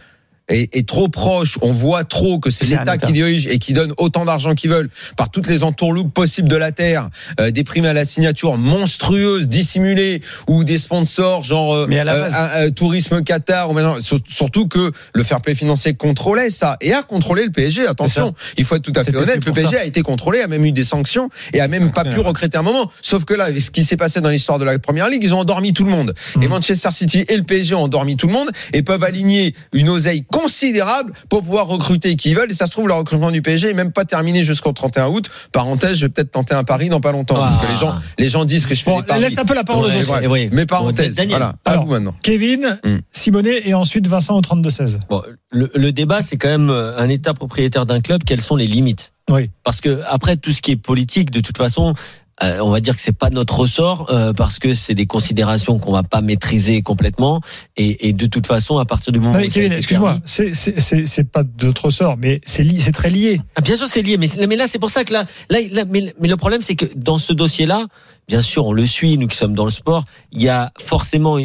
est, 0.51 0.75
est 0.77 0.87
trop 0.87 1.09
proche, 1.09 1.59
on 1.63 1.73
voit 1.73 2.05
trop 2.05 2.39
que 2.39 2.51
c'est 2.51 2.67
l'État 2.67 2.83
État. 2.83 2.99
qui 2.99 3.13
dirige 3.13 3.47
et 3.47 3.59
qui 3.59 3.73
donne 3.73 3.95
autant 3.97 4.25
d'argent 4.25 4.55
qu'ils 4.55 4.71
veulent 4.71 4.91
par 5.17 5.31
toutes 5.31 5.47
les 5.49 5.65
entourloupes 5.65 6.13
possibles 6.13 6.49
de 6.49 6.57
la 6.57 6.73
terre, 6.73 7.09
euh, 7.41 7.51
des 7.51 7.65
primes 7.65 7.85
à 7.87 7.93
la 7.93 8.05
signature 8.05 8.59
monstrueuses, 8.59 9.49
dissimulées, 9.49 10.23
ou 10.49 10.65
des 10.65 10.79
sponsors 10.79 11.43
genre 11.43 11.75
euh, 11.75 11.87
Mais 11.89 11.99
à 12.01 12.05
la 12.05 12.15
euh, 12.15 12.21
base- 12.23 12.37
euh, 12.57 12.71
tourisme 12.71 13.23
Qatar, 13.23 13.71
ou 13.71 13.73
maintenant, 13.73 14.01
sur- 14.01 14.21
surtout 14.29 14.67
que 14.69 14.93
le 15.15 15.23
fair 15.23 15.41
play 15.41 15.55
financier 15.55 15.95
contrôlait 15.95 16.51
ça 16.51 16.77
et 16.81 16.93
a 16.93 17.03
contrôlé 17.03 17.45
le 17.45 17.51
PSG. 17.53 17.87
Attention, 17.87 18.35
il 18.57 18.65
faut 18.65 18.77
être 18.77 18.83
tout 18.83 18.93
à 18.97 19.05
fait 19.05 19.15
honnête. 19.17 19.45
Le 19.45 19.53
PSG 19.53 19.77
ça. 19.77 19.83
a 19.83 19.85
été 19.85 20.03
contrôlé, 20.03 20.41
a 20.41 20.47
même 20.49 20.65
eu 20.65 20.73
des 20.73 20.83
sanctions 20.85 21.29
et 21.53 21.61
a 21.61 21.69
même 21.69 21.93
pas 21.93 22.05
pu 22.05 22.21
recruter 22.21 22.57
un 22.59 22.63
moment. 22.63 22.91
Sauf 23.03 23.25
que 23.25 23.35
là, 23.35 23.45
avec 23.45 23.61
ce 23.61 23.71
qui 23.71 23.85
s'est 23.85 23.97
passé 23.97 24.21
dans 24.21 24.29
l'histoire 24.31 24.59
de 24.59 24.65
la 24.65 24.79
première 24.79 25.09
ligue, 25.09 25.23
ils 25.23 25.35
ont 25.35 25.39
endormi 25.41 25.73
tout 25.73 25.85
le 25.85 25.91
monde. 25.91 26.15
Et 26.43 26.49
Manchester 26.49 26.91
City 26.91 27.25
et 27.29 27.37
le 27.37 27.43
PSG 27.45 27.75
ont 27.75 27.83
endormi 27.85 28.17
tout 28.17 28.27
le 28.27 28.33
monde 28.33 28.51
et 28.73 28.83
peuvent 28.83 29.05
aligner 29.05 29.55
une 29.73 29.89
oseille 29.89 30.25
considérable 30.43 31.13
pour 31.29 31.43
pouvoir 31.43 31.67
recruter 31.67 32.17
qui 32.17 32.35
veulent. 32.35 32.51
Et 32.51 32.55
ça 32.55 32.67
se 32.67 32.71
trouve, 32.73 32.89
le 32.89 32.95
recrutement 32.95 33.31
du 33.31 33.43
PSG 33.43 33.71
est 33.71 33.75
même 33.75 33.93
pas 33.93 34.05
terminé 34.05 34.43
jusqu'au 34.43 34.73
31 34.73 35.09
août. 35.09 35.29
Parenthèse, 35.53 35.99
je 35.99 36.07
vais 36.07 36.09
peut-être 36.09 36.31
tenter 36.33 36.55
un 36.55 36.65
pari 36.65 36.89
dans 36.89 37.01
pas 37.01 37.13
longtemps. 37.13 37.37
Ah. 37.39 37.49
Parce 37.51 37.65
que 37.67 37.71
les 37.73 37.79
gens, 37.79 37.95
les 38.19 38.29
gens 38.29 38.45
disent 38.45 38.67
que 38.67 38.75
je 38.75 38.83
fais 38.83 38.91
Bon, 38.91 39.01
des 39.01 39.07
paris. 39.07 39.21
laisse 39.21 39.39
un 39.39 39.45
peu 39.45 39.55
la 39.55 39.65
parole 39.65 39.85
aux 39.87 39.89
Ouais, 39.89 39.99
autres. 40.01 40.09
vrai. 40.11 40.25
et 40.25 40.27
ouais. 40.29 40.49
Mais 40.53 40.67
parenthèse, 40.67 41.15
Daniel, 41.15 41.31
voilà. 41.39 41.55
À 41.65 41.71
alors, 41.73 41.85
vous 41.87 41.93
maintenant. 41.93 42.15
Kevin, 42.23 42.79
Hmm. 42.85 42.99
Simonet 43.13 43.69
et 43.69 43.75
ensuite 43.75 44.07
Vincent 44.07 44.37
au 44.37 44.41
32-16. 44.41 45.01
Bon, 45.09 45.23
le, 45.51 45.71
le 45.75 45.93
débat, 45.93 46.23
c'est 46.23 46.37
quand 46.37 46.49
même 46.49 46.71
euh, 46.71 46.97
un 46.99 47.09
État 47.09 47.35
propriétaire 47.35 47.87
d'un 47.87 48.01
club. 48.01 48.23
Quelles 48.25 48.41
sont 48.41 48.57
les 48.57 48.67
limites? 48.67 49.13
Oui. 49.31 49.51
Parce 49.65 49.81
que 49.81 50.01
après 50.09 50.37
tout 50.37 50.51
ce 50.53 50.61
qui 50.63 50.73
est 50.73 50.77
politique, 50.77 51.31
de 51.31 51.41
toute 51.41 51.57
façon, 51.59 51.95
euh, 52.43 52.59
on 52.61 52.71
va 52.71 52.81
dire 52.81 52.97
que 52.97 53.03
c'est 53.03 53.17
pas 53.17 53.31
notre 53.31 53.59
ressort 53.61 54.07
euh, 54.11 54.33
parce 54.33 54.59
que 54.59 54.75
c'est 54.75 54.95
des 54.95 55.07
considérations 55.07 55.79
qu'on 55.79 55.93
va 55.93 56.03
pas 56.03 56.21
maîtriser 56.21 56.81
complètement. 56.83 57.41
Et, 57.77 58.09
et 58.09 58.13
de 58.13 58.27
toute 58.27 58.47
façon, 58.47 58.79
à 58.79 58.85
partir 58.85 59.13
du 59.13 59.19
moment 59.21 59.33
Non, 59.35 59.39
mais 59.41 59.47
où 59.47 59.51
ça 59.51 59.61
a 59.61 59.63
Kevin, 59.63 59.73
été 59.73 59.77
excuse-moi, 59.79 60.19
c'est- 60.25 61.07
c'est 61.07 61.25
pas 61.25 61.43
de 61.43 61.67
notre 61.67 61.91
sort, 61.91 62.17
mais 62.17 62.41
c'est 62.45 62.63
li- 62.63 62.81
c'est 62.81 62.93
très 62.93 63.11
lié. 63.11 63.41
Ah, 63.57 63.61
bien 63.61 63.77
sûr, 63.77 63.89
c'est 63.89 64.03
lié, 64.03 64.17
mais, 64.17 64.29
mais 64.49 64.57
là, 64.57 64.67
c'est 64.69 64.79
pour 64.79 64.91
ça 64.91 65.05
que 65.05 65.13
là, 65.13 65.25
là, 65.51 65.59
là- 65.71 65.85
mais, 65.89 66.15
mais 66.21 66.29
le 66.29 66.37
problème, 66.37 66.63
c'est 66.63 66.77
que 66.77 66.87
dans 66.97 67.19
ce 67.19 67.33
dossier-là, 67.33 67.87
bien 68.29 68.43
sûr, 68.43 68.65
on 68.67 68.73
le 68.73 68.87
suit, 68.87 69.19
nous 69.19 69.27
qui 69.29 69.37
sommes 69.37 69.55
dans 69.55 69.65
le 69.65 69.71
sport, 69.71 70.05
il 70.33 70.43
y 70.43 70.49
a 70.49 70.71
forcément 70.79 71.39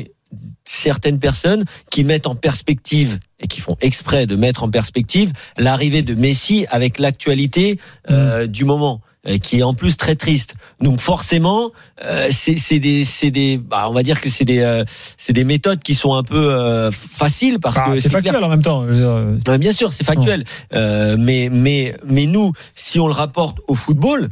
certaines 0.64 1.20
personnes 1.20 1.64
qui 1.92 2.04
mettent 2.04 2.28
en 2.28 2.36
perspective 2.36 3.20
et 3.40 3.48
qui 3.48 3.62
font 3.62 3.78
exprès 3.82 4.26
de 4.26 4.36
mettre 4.36 4.64
en 4.64 4.70
perspective 4.70 5.32
l'arrivée 5.58 6.02
de 6.02 6.16
Messi 6.16 6.66
avec 6.70 7.00
l'actualité 7.00 7.80
euh, 8.10 8.48
du 8.48 8.66
moment 8.66 9.02
qui 9.42 9.60
est 9.60 9.64
en 9.64 9.74
plus 9.74 9.98
très 9.98 10.16
triste. 10.16 10.56
Donc 10.82 11.00
forcément, 11.00 11.72
euh, 12.04 12.30
c'est 12.32 12.80
des 12.80 13.04
c'est 13.04 13.32
des 13.32 13.58
bah, 13.58 13.88
on 13.90 13.94
va 13.94 14.04
dire 14.04 14.22
que 14.22 14.30
c'est 14.30 14.46
des 14.46 14.60
euh, 14.60 14.84
c'est 15.18 15.34
des 15.34 15.44
méthodes 15.44 15.80
qui 15.82 15.96
sont 15.96 16.14
un 16.14 16.24
peu 16.24 16.54
euh, 16.54 16.92
faciles 16.92 17.60
parce 17.60 17.78
Ah, 17.80 17.86
que 17.90 17.96
c'est 18.00 18.10
clair. 18.10 18.22
factuel 18.24 18.44
en 18.44 18.50
même 18.50 18.62
temps. 18.62 18.84
euh, 18.84 19.38
Ouais, 19.48 19.58
bien 19.58 19.72
sûr, 19.74 19.92
c'est 19.94 20.04
factuel. 20.04 20.44
Euh, 20.74 21.16
mais, 21.18 21.50
mais, 21.52 21.96
mais 22.06 22.26
nous, 22.26 22.52
si 22.76 23.00
on 23.00 23.08
le 23.08 23.14
rapporte 23.14 23.60
au 23.68 23.76
football, 23.76 24.30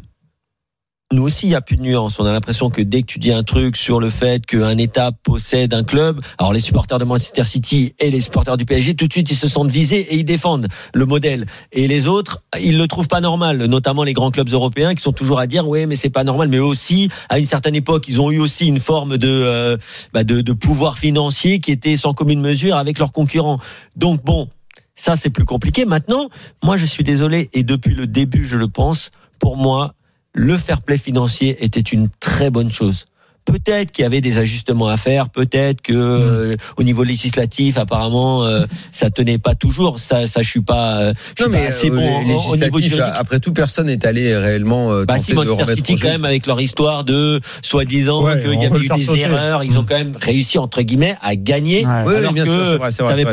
nous 1.13 1.23
aussi, 1.23 1.45
il 1.45 1.49
n'y 1.49 1.55
a 1.55 1.61
plus 1.61 1.77
de 1.77 1.81
nuance. 1.81 2.19
On 2.19 2.25
a 2.25 2.31
l'impression 2.31 2.69
que 2.69 2.81
dès 2.81 3.01
que 3.01 3.07
tu 3.07 3.19
dis 3.19 3.31
un 3.31 3.43
truc 3.43 3.77
sur 3.77 3.99
le 3.99 4.09
fait 4.09 4.45
qu'un 4.45 4.77
État 4.77 5.11
possède 5.11 5.73
un 5.73 5.83
club, 5.83 6.19
alors 6.37 6.53
les 6.53 6.59
supporters 6.59 6.97
de 6.97 7.05
Manchester 7.05 7.45
City 7.45 7.93
et 7.99 8.09
les 8.09 8.21
supporters 8.21 8.57
du 8.57 8.65
PSG, 8.65 8.95
tout 8.95 9.07
de 9.07 9.13
suite, 9.13 9.29
ils 9.31 9.37
se 9.37 9.47
sentent 9.47 9.71
visés 9.71 10.01
et 10.13 10.17
ils 10.17 10.25
défendent 10.25 10.67
le 10.93 11.05
modèle. 11.05 11.45
Et 11.71 11.87
les 11.87 12.07
autres, 12.07 12.43
ils 12.59 12.77
le 12.77 12.87
trouvent 12.87 13.07
pas 13.07 13.21
normal, 13.21 13.65
notamment 13.65 14.03
les 14.03 14.13
grands 14.13 14.31
clubs 14.31 14.49
européens 14.49 14.95
qui 14.95 15.03
sont 15.03 15.13
toujours 15.13 15.39
à 15.39 15.47
dire, 15.47 15.67
ouais, 15.67 15.85
mais 15.85 15.95
c'est 15.95 16.09
pas 16.09 16.23
normal. 16.23 16.49
Mais 16.49 16.59
aussi, 16.59 17.09
à 17.29 17.39
une 17.39 17.45
certaine 17.45 17.75
époque, 17.75 18.07
ils 18.07 18.19
ont 18.19 18.31
eu 18.31 18.39
aussi 18.39 18.67
une 18.67 18.79
forme 18.79 19.15
euh, 19.23 19.77
bah, 20.13 20.23
de, 20.23 20.41
de 20.41 20.53
pouvoir 20.53 20.97
financier 20.97 21.59
qui 21.59 21.71
était 21.71 21.95
sans 21.95 22.13
commune 22.13 22.41
mesure 22.41 22.75
avec 22.75 22.99
leurs 22.99 23.11
concurrents. 23.11 23.59
Donc 23.95 24.23
bon, 24.23 24.49
ça, 24.95 25.15
c'est 25.15 25.29
plus 25.29 25.45
compliqué. 25.45 25.85
Maintenant, 25.85 26.29
moi, 26.63 26.77
je 26.77 26.85
suis 26.85 27.03
désolé, 27.03 27.49
et 27.53 27.63
depuis 27.63 27.95
le 27.95 28.07
début, 28.07 28.47
je 28.47 28.57
le 28.57 28.67
pense, 28.67 29.11
pour 29.39 29.57
moi, 29.57 29.95
le 30.33 30.57
fair 30.57 30.81
play 30.81 30.97
financier 30.97 31.63
était 31.63 31.79
une 31.79 32.09
très 32.19 32.49
bonne 32.49 32.71
chose. 32.71 33.05
peut-être 33.45 33.91
qu'il 33.91 34.03
y 34.03 34.05
avait 34.05 34.21
des 34.21 34.39
ajustements 34.39 34.87
à 34.87 34.95
faire, 34.95 35.27
peut-être 35.27 35.81
que 35.81 35.91
euh, 35.93 36.55
au 36.77 36.83
niveau 36.83 37.03
législatif, 37.03 37.77
apparemment, 37.77 38.45
euh, 38.45 38.65
ça 38.93 39.09
tenait 39.09 39.37
pas 39.37 39.53
toujours. 39.53 39.99
Ça, 39.99 40.27
ça, 40.27 40.41
je 40.41 40.49
suis 40.49 40.61
pas, 40.61 40.99
euh, 40.99 41.13
je 41.37 41.43
suis 41.43 41.51
pas 41.51 41.57
assez 41.59 41.89
euh, 41.91 41.93
bon 41.93 42.35
au- 42.35 42.53
au 42.53 42.55
niveau 42.55 42.79
juridique. 42.79 43.01
après 43.15 43.41
tout, 43.41 43.51
personne 43.51 43.87
n'est 43.87 44.05
allé 44.05 44.33
réellement 44.37 44.93
euh, 44.93 45.03
Bah 45.03 45.15
tenter 45.15 45.25
si 45.25 45.33
Manchester 45.33 45.75
City 45.75 45.95
quand 45.97 46.07
même 46.07 46.23
avec 46.23 46.47
leur 46.47 46.61
histoire 46.61 47.03
de 47.03 47.41
soi-disant 47.61 48.23
Ouais, 48.23 48.39
qu'il 48.39 48.49
on 48.51 48.61
y 48.61 48.65
avait 48.65 48.79
eu 48.79 48.87
des 48.87 49.01
sauter. 49.05 49.19
erreurs, 49.19 49.63
ils 49.65 49.77
ont 49.77 49.83
quand 49.83 49.97
même 49.97 50.15
réussi 50.21 50.57
entre 50.57 50.81
guillemets 50.81 51.17
à 51.21 51.35
gagner 51.35 51.85
Ouais. 51.85 51.91
Oui, 52.05 52.13
oui, 52.13 52.15
alors 52.19 52.31
bien 52.31 52.45
sûr, 52.45 52.53
que 52.57 52.63
c'est 52.63 52.77
vrai, 52.77 52.91
c'est 52.91 53.03
vrai, 53.03 53.15
c'est 53.15 53.23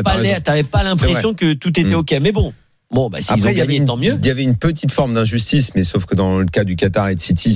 t'avais 0.43 0.63
pas 0.63 0.79
pas 0.79 0.83
l'impression 0.83 1.33
que 1.33 1.53
tout 1.53 1.69
était 1.69 1.85
Mm. 1.85 1.95
ok. 1.95 2.17
Mais 2.21 2.33
bon, 2.33 2.51
bon 2.91 3.09
bah 3.09 3.19
s'ils 3.21 3.33
ont 3.33 3.37
Après, 3.39 3.51
il 3.53 3.57
y 3.57 3.61
avait 3.61 3.67
gagné, 3.67 3.77
une- 3.79 3.85
tant 3.85 3.97
mieux. 3.97 4.17
Il 4.19 4.25
y 4.25 4.29
avait 4.29 4.43
une 4.43 4.55
petite 4.57 4.91
forme 4.91 5.13
d'injustice, 5.13 5.73
mais 5.75 5.83
sauf 5.83 6.05
que 6.05 6.15
dans 6.15 6.39
le 6.39 6.45
cas 6.45 6.63
du 6.63 6.75
Qatar 6.75 7.09
et 7.09 7.15
de 7.15 7.19
City, 7.19 7.53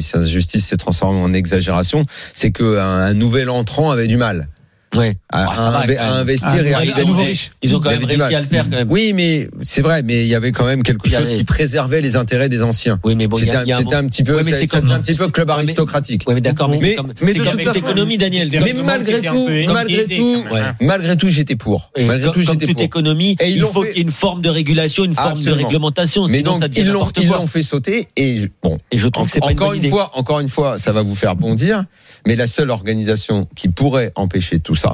cette 0.00 0.20
injustice 0.22 0.66
s'est 0.66 0.76
transformée 0.76 1.20
en 1.20 1.32
exagération. 1.32 2.02
C'est 2.34 2.50
qu'un 2.50 2.76
un 2.78 3.14
nouvel 3.14 3.48
entrant 3.50 3.90
avait 3.90 4.06
du 4.08 4.16
mal 4.16 4.48
Ouais. 4.94 5.16
à, 5.30 5.48
Ah, 5.50 5.56
ça 5.56 5.68
à 5.68 5.70
va, 5.72 5.86
quand 5.86 6.00
à 6.00 6.12
investir 6.14 6.54
et 6.64 6.72
Ah, 6.72 6.78
à 6.78 6.80
un 6.80 6.82
arriver 6.82 7.24
riche. 7.26 7.50
Ils 7.62 7.74
ont 7.74 7.80
quand 7.80 7.90
même 7.90 8.04
réussi 8.04 8.18
mal. 8.18 8.34
à 8.34 8.40
le 8.40 8.46
faire 8.46 8.64
quand 8.70 8.76
même. 8.76 8.90
Oui, 8.90 9.12
mais 9.14 9.48
c'est 9.62 9.82
vrai, 9.82 10.02
mais 10.02 10.22
il 10.22 10.28
y 10.28 10.34
avait 10.34 10.52
quand 10.52 10.64
même 10.64 10.82
quelque 10.82 11.10
chose 11.10 11.32
qui 11.32 11.44
préservait 11.44 12.00
les 12.00 12.16
intérêts 12.16 12.48
des 12.48 12.62
anciens. 12.62 12.98
Oui, 13.04 13.14
mais 13.16 13.26
bon, 13.26 13.36
il 13.36 13.40
y 13.40 13.44
C'était 13.46 13.56
a, 13.56 13.60
un, 13.78 13.80
un 13.80 14.04
un 14.04 14.06
petit 14.06 14.22
peu, 14.22 14.36
Ouais, 14.36 14.44
c'est 14.44 14.66
comme- 14.68 14.90
un 14.90 15.00
petit 15.00 15.14
peu 15.14 15.28
club 15.28 15.50
aristocratique. 15.50 16.22
Ouais, 16.28 16.34
mais 16.34 16.40
d'accord, 16.40 16.68
mais, 16.68 16.78
Mais- 16.80 16.88
c'est 16.90 16.94
comme, 16.94 17.12
mais 17.20 17.32
de 17.34 17.38
toute 17.40 17.50
toute 17.50 17.62
façon- 17.64 17.78
économie, 17.78 18.16
Daniel. 18.16 18.48
Mais 18.64 18.72
malgré 18.72 19.20
tout, 19.22 19.48
malgré 19.68 20.04
tout, 20.06 20.44
malgré 20.80 21.16
tout, 21.16 21.30
j'étais 21.30 21.56
pour. 21.56 21.90
Et 21.96 22.04
Malgré 22.04 22.30
tout, 22.32 22.42
j'étais 22.42 22.66
toute 22.66 22.76
pour. 22.76 22.82
économie, 22.84 23.36
Et 23.40 23.50
ils 23.50 23.56
il 23.56 23.62
faut 23.62 23.82
qu'il 23.82 23.96
y 23.96 23.98
ait 23.98 24.02
une 24.02 24.10
forme 24.12 24.40
de 24.40 24.48
régulation, 24.48 25.04
une 25.04 25.14
forme 25.14 25.42
de 25.42 25.50
réglementation, 25.50 26.28
Mais 26.28 26.38
sinon 26.38 26.52
donc 26.52 26.62
ça 26.62 26.68
devient 26.68 26.80
ils 27.22 27.28
l'ont 27.28 27.46
fait 27.46 27.62
sauter 27.62 28.08
et 28.16 28.36
je- 28.36 28.48
bon. 28.62 28.78
Et 28.92 28.96
je 28.98 29.08
trouve 29.08 29.26
que 29.26 29.32
c'est 29.32 29.40
pas 29.40 29.46
encore 29.46 29.72
une 29.72 29.82
fois, 29.90 30.10
encore 30.14 30.40
une 30.40 30.48
fois, 30.48 30.78
ça 30.78 30.92
va 30.92 31.02
vous 31.02 31.14
faire 31.14 31.34
bondir. 31.36 31.84
Mais 32.26 32.34
la 32.36 32.46
seule 32.46 32.70
organisation 32.70 33.46
qui 33.54 33.68
pourrait 33.68 34.12
empêcher 34.16 34.58
tout 34.60 34.74
ça, 34.74 34.85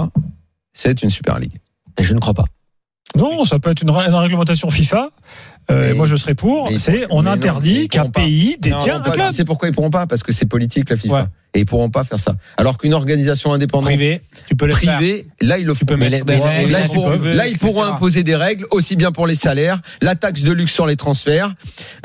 c'est 0.72 1.02
une 1.02 1.10
Super 1.10 1.38
League. 1.38 1.58
Et 1.98 2.02
Je 2.04 2.14
ne 2.14 2.20
crois 2.20 2.34
pas. 2.34 2.44
Non, 3.16 3.44
ça 3.44 3.58
peut 3.58 3.70
être 3.70 3.82
une, 3.82 3.90
ré- 3.90 4.06
une 4.08 4.14
réglementation 4.14 4.70
FIFA. 4.70 5.10
Euh, 5.70 5.80
Mais- 5.80 5.90
et 5.90 5.94
moi, 5.94 6.06
je 6.06 6.16
serais 6.16 6.34
pour. 6.34 6.70
C'est 6.78 7.06
on 7.10 7.26
interdit 7.26 7.88
qu'un 7.88 8.08
pays 8.10 8.56
détient 8.58 9.02
un 9.04 9.10
club. 9.10 9.32
Sais 9.32 9.44
pourquoi 9.44 9.68
ils 9.68 9.74
pourront 9.74 9.90
pas 9.90 10.06
Parce 10.06 10.22
que 10.22 10.32
c'est 10.32 10.46
politique 10.46 10.88
la 10.90 10.96
FIFA. 10.96 11.14
Ouais. 11.14 11.24
Et 11.54 11.60
ils 11.60 11.66
pourront 11.66 11.90
pas 11.90 12.02
faire 12.02 12.18
ça. 12.18 12.34
Alors 12.56 12.78
qu'une 12.78 12.94
organisation 12.94 13.52
indépendante 13.52 13.86
Privé, 13.88 14.22
tu 14.48 14.56
peux 14.56 14.66
le 14.66 14.74
faire. 14.74 14.96
privée, 14.96 15.26
là 15.42 15.58
ils 15.58 15.66
le 15.66 15.74
font. 15.74 15.84
peux 15.84 15.96
Mais 15.96 16.08
mettre 16.08 16.24
les- 16.26 16.34
des 16.36 16.40
mais 16.40 16.48
règles, 16.58 16.72
Là, 16.72 16.78
tu 16.80 16.86
ils 16.86 16.94
pourront, 16.94 17.18
peux- 17.18 17.32
là, 17.34 17.46
ils 17.48 17.58
pourront 17.58 17.82
imposer 17.82 18.22
des 18.22 18.36
règles 18.36 18.64
aussi 18.70 18.96
bien 18.96 19.12
pour 19.12 19.26
les 19.26 19.34
salaires, 19.34 19.80
la 20.00 20.14
taxe 20.14 20.42
de 20.42 20.52
luxe 20.52 20.72
sur 20.72 20.86
les 20.86 20.96
transferts. 20.96 21.52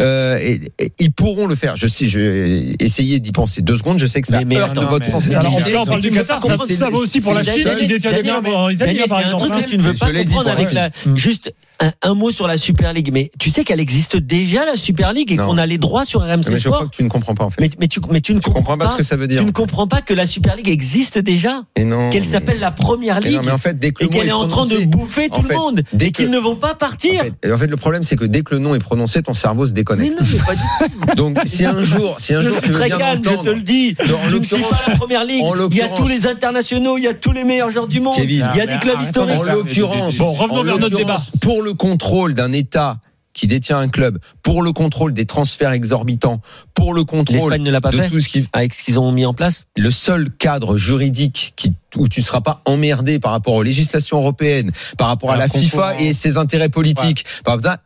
Euh, 0.01 0.37
et, 0.39 0.71
et 0.79 0.91
ils 0.99 1.11
pourront 1.11 1.47
le 1.47 1.55
faire. 1.55 1.75
Je 1.75 1.87
sais, 1.87 2.07
je 2.07 2.19
vais 2.19 2.75
essayer 2.79 3.19
d'y 3.19 3.31
penser 3.31 3.61
deux 3.61 3.77
secondes. 3.77 3.99
Je 3.99 4.05
sais 4.05 4.21
que 4.21 4.27
ça 4.27 4.39
Mais- 4.39 4.45
mais 4.45 4.57
heurte 4.57 4.71
attends, 4.71 4.85
votre 4.89 5.05
mais- 5.05 5.11
sensibilité. 5.11 5.39
Alors, 5.39 5.83
on 5.83 5.85
parle 5.85 6.01
du 6.01 6.11
Qatar, 6.11 6.41
ça, 6.43 6.57
ça 6.57 6.89
va 6.89 6.97
aussi 6.97 7.21
pour 7.21 7.33
la 7.33 7.43
Chine 7.43 7.69
qui 7.77 7.87
détient 7.87 8.11
des 8.11 8.23
biens 8.23 8.41
en 8.43 8.69
Italie, 8.69 8.99
par 9.07 9.19
un 9.19 9.37
truc 9.37 9.53
que 9.53 9.69
tu 9.69 9.77
ne 9.77 9.83
veux 9.83 9.93
pas 9.93 10.11
comprendre 10.11 10.49
avec 10.49 10.71
la, 10.73 10.89
Mm. 11.05 11.15
juste 11.15 11.53
un, 11.79 11.91
un 12.01 12.13
mot 12.15 12.31
sur 12.31 12.47
la 12.47 12.57
Super 12.57 12.91
League. 12.93 13.11
Mais 13.13 13.31
tu 13.39 13.49
sais 13.49 13.63
qu'elle 13.63 13.79
existe 13.79 14.17
déjà 14.17 14.65
la 14.65 14.75
Super 14.75 15.13
League 15.13 15.31
et 15.31 15.35
Non. 15.35 15.45
qu'on 15.45 15.57
a 15.57 15.65
les 15.65 15.77
droits 15.77 16.05
sur 16.05 16.21
RMC 16.21 16.49
Mais 16.51 16.57
je 16.57 16.63
crois 16.67 16.77
Sport. 16.79 16.91
que 16.91 16.95
tu 16.95 17.03
ne 17.03 17.09
comprends 17.09 17.35
pas 17.35 17.43
en 17.45 17.49
fait. 17.49 17.61
Mais, 17.61 17.69
mais 17.79 17.87
tu, 17.87 17.99
mais 18.11 18.19
tu 18.19 18.33
ne 18.33 18.39
tu 18.39 18.49
comprends 18.49 18.77
pas 18.77 18.87
ce 18.87 18.95
que 18.95 19.03
ça 19.03 19.15
veut 19.15 19.27
dire. 19.27 19.36
Tu 19.37 19.45
ne 19.45 19.51
comprends 19.51 19.87
pas 19.87 20.01
que 20.01 20.13
la 20.13 20.25
Super 20.27 20.55
League 20.55 20.69
existe 20.69 21.17
déjà, 21.19 21.63
Et 21.75 21.85
non. 21.85 22.09
qu'elle 22.09 22.23
mais- 22.23 22.27
s'appelle 22.27 22.59
la 22.59 22.71
Première 22.71 23.19
mais 23.21 23.27
Ligue 23.29 23.35
non, 23.37 23.41
mais 23.45 23.51
en 23.51 23.57
fait, 23.57 23.77
dès 23.79 23.91
que 23.91 24.03
et 24.03 24.07
qu'elle 24.09 24.27
est 24.27 24.31
en 24.31 24.47
train 24.47 24.65
de 24.65 24.79
bouffer 24.85 25.27
en 25.31 25.35
tout 25.35 25.41
fait, 25.43 25.53
le 25.53 25.59
monde 25.59 25.81
dès 25.93 26.07
et 26.07 26.11
qu'ils 26.11 26.25
que- 26.25 26.31
ne 26.31 26.37
vont 26.39 26.55
pas 26.55 26.73
partir. 26.75 27.21
En 27.21 27.23
fait, 27.25 27.51
en 27.53 27.57
fait, 27.57 27.67
le 27.67 27.77
problème, 27.77 28.03
c'est 28.03 28.15
que 28.15 28.25
dès 28.25 28.41
que 28.41 28.53
le 28.55 28.59
nom 28.59 28.75
est 28.75 28.79
prononcé, 28.79 29.21
ton 29.23 29.33
cerveau 29.33 29.65
se 29.65 29.71
mais 29.71 29.75
déconnecte. 29.75 30.19
non, 30.19 30.27
mais 30.31 30.39
pas 30.45 30.55
du 30.55 30.61
tout. 30.61 31.15
Donc, 31.15 31.37
si 31.45 31.65
un 31.65 31.81
jour, 31.81 32.15
si 32.19 32.33
un 32.33 32.41
Je 32.41 32.49
jour 32.49 32.57
tu 32.59 32.65
suis 32.65 32.73
veux 32.73 32.79
très 32.79 32.87
bien 32.89 32.97
calme, 32.97 33.21
je 33.23 33.35
te 33.41 33.49
le 33.49 33.61
dis. 33.61 33.95
Je 34.03 34.35
ne 34.37 34.43
suis 34.43 34.57
pas 34.57 34.67
la 34.87 34.95
Première 34.95 35.23
Ligue. 35.23 35.43
Il 35.71 35.77
y 35.77 35.81
a 35.81 35.87
tous 35.89 36.07
les 36.07 36.27
internationaux, 36.27 36.97
il 36.97 37.03
y 37.03 37.07
a 37.07 37.13
tous 37.13 37.31
les 37.31 37.43
meilleurs 37.43 37.69
joueurs 37.69 37.87
du 37.87 37.99
monde. 37.99 38.15
Kevin. 38.15 38.47
il 38.53 38.57
y 38.57 38.61
a 38.61 38.65
des 38.65 38.77
clubs 38.79 38.95
Arrête 38.95 39.07
historiques. 39.07 39.39
en 39.39 39.43
l'occurrence, 39.43 40.17
Bon, 40.17 40.31
revenons 40.31 40.59
en 40.59 40.63
vers 40.63 40.79
notre 40.79 40.97
l'occurrence, 40.97 41.31
Pour 41.41 41.61
le 41.61 41.73
contrôle 41.73 42.33
d'un 42.33 42.51
État 42.51 42.97
qui 43.37 43.45
détient 43.45 43.77
un 43.77 43.87
club, 43.87 44.17
pour 44.41 44.63
le 44.63 44.73
contrôle 44.73 45.13
des 45.13 45.25
transferts 45.27 45.71
exorbitants, 45.71 46.41
pour 46.73 46.95
le 46.95 47.03
contrôle 47.03 47.37
L'Espagne 47.51 47.61
ne 47.61 47.69
l'a 47.69 47.81
pas 47.81 47.91
de 47.91 47.97
fait 47.97 48.09
tout 48.09 48.19
ce 48.19 48.29
qui, 48.29 48.47
avec 48.51 48.73
ce 48.73 48.83
qu'ils 48.83 48.97
ont 48.97 49.11
mis 49.11 49.27
en 49.27 49.35
place. 49.35 49.65
le 49.77 49.91
seul 49.91 50.31
cadre 50.31 50.75
juridique 50.75 51.53
qui, 51.55 51.73
où 51.95 52.07
tu 52.07 52.21
ne 52.21 52.25
seras 52.25 52.41
pas 52.41 52.61
emmerdé 52.65 53.19
par 53.19 53.31
rapport 53.31 53.53
aux 53.53 53.61
législations 53.61 54.17
européennes, 54.17 54.71
par 54.97 55.07
rapport 55.07 55.31
à 55.31 55.37
La 55.37 55.45
la 55.45 55.49
FIFA 55.49 55.99
et 56.01 56.13
ses 56.13 56.37
intérêts 56.37 56.69
politiques, 56.69 57.25